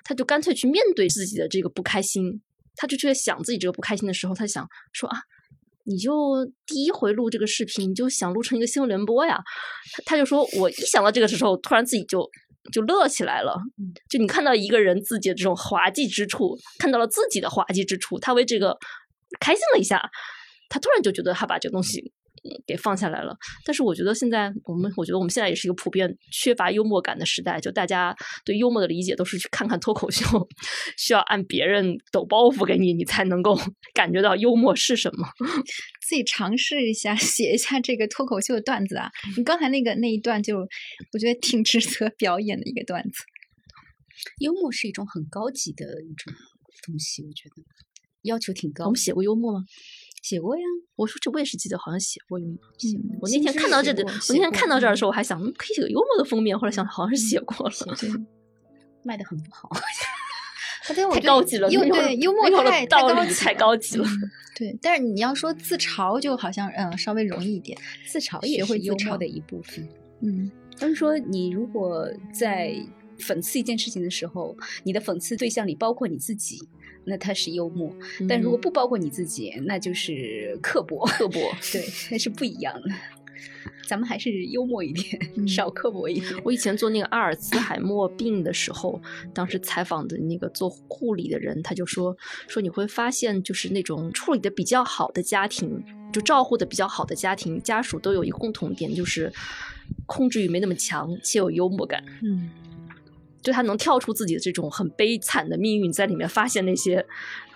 [0.03, 2.41] 他就干脆去面对自己的这个不开心，
[2.75, 5.19] 他就去想自己这个不开心的时候，他想说啊。
[5.85, 9.39] 你就第一回录这个视频，你就想录成一个新闻联播呀？
[9.93, 12.27] 他他就说，我一想到这个的时候，突然自己就
[12.73, 13.55] 就乐起来了。
[14.09, 18.77] 就你看到一个人自己的这种滑稽之处，看到了自己的滑稽之处，他为这个
[19.39, 20.09] 开心了一下，
[20.69, 22.11] 他突然就觉得他把这个东西。
[22.65, 23.35] 给放下来了，
[23.65, 30.25] 但是我觉得现在我们，我觉得我们现在也是一个普遍缺乏幽默感的时代，就大家对幽默的理解都是去看看脱口秀，
[30.97, 33.57] 需要按别人抖包袱给你，你才能够
[33.93, 35.27] 感觉到幽默是什么。
[36.07, 39.09] 自己尝试一下，写一下这个脱口秀的段子啊！
[39.37, 43.23] 你刚才那个那一段，就我觉得挺值得表演的一个段子。
[44.39, 46.33] 幽默是一种很高级的一种
[46.85, 47.55] 东西，我觉得
[48.21, 48.85] 要求挺高。
[48.85, 49.65] 我们写过幽默吗？
[50.25, 50.63] 写过呀，
[50.95, 52.57] 我说这我也是记得好像写过幽默。
[53.21, 57.75] 我那天看到这的，我那天看到这儿的时候，我还想可以写个幽默的封面，后来想好像是写过了。
[59.03, 59.69] 卖的很不好，
[61.13, 64.07] 太高级了，幽对幽默太道理太高级了。
[64.57, 67.77] 对，但是你要说自嘲，就好像嗯稍微容易一点。
[68.07, 69.87] 自嘲也是幽默的一部分。
[70.23, 70.49] 嗯，
[70.79, 72.73] 但是说你如果在
[73.19, 76.57] 讽刺一件事情的时候，你的讽刺对象里包括你自己，
[77.05, 77.89] 那他是幽默；
[78.27, 81.05] 但如果不包括你自己，那就是刻薄。
[81.05, 81.39] 刻薄，
[81.71, 82.89] 对，那是不一样的。
[83.87, 86.25] 咱们还是幽默一点，少刻薄一点。
[86.43, 88.99] 我以前做那个阿尔茨海默病的时候，
[89.31, 99.31] 当时采访的那个做护理的人，他就说说你会发现，就是那种处理的比较好的家庭，就照顾的比较好的家庭，家属都有一个共同点，就是
[100.07, 102.03] 控制欲没那么强，且有幽默感。
[102.23, 102.49] 嗯，
[103.45, 107.05] 就他能跳出自己的这种很悲惨的命运，在里面发现那些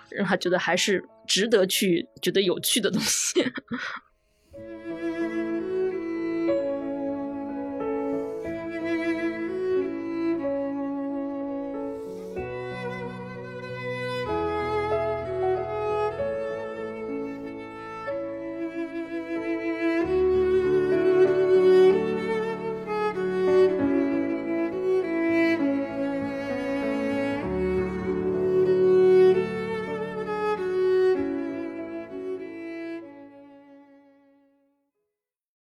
[0.08, 3.42] 让他觉得还是值得去觉得有趣的东西。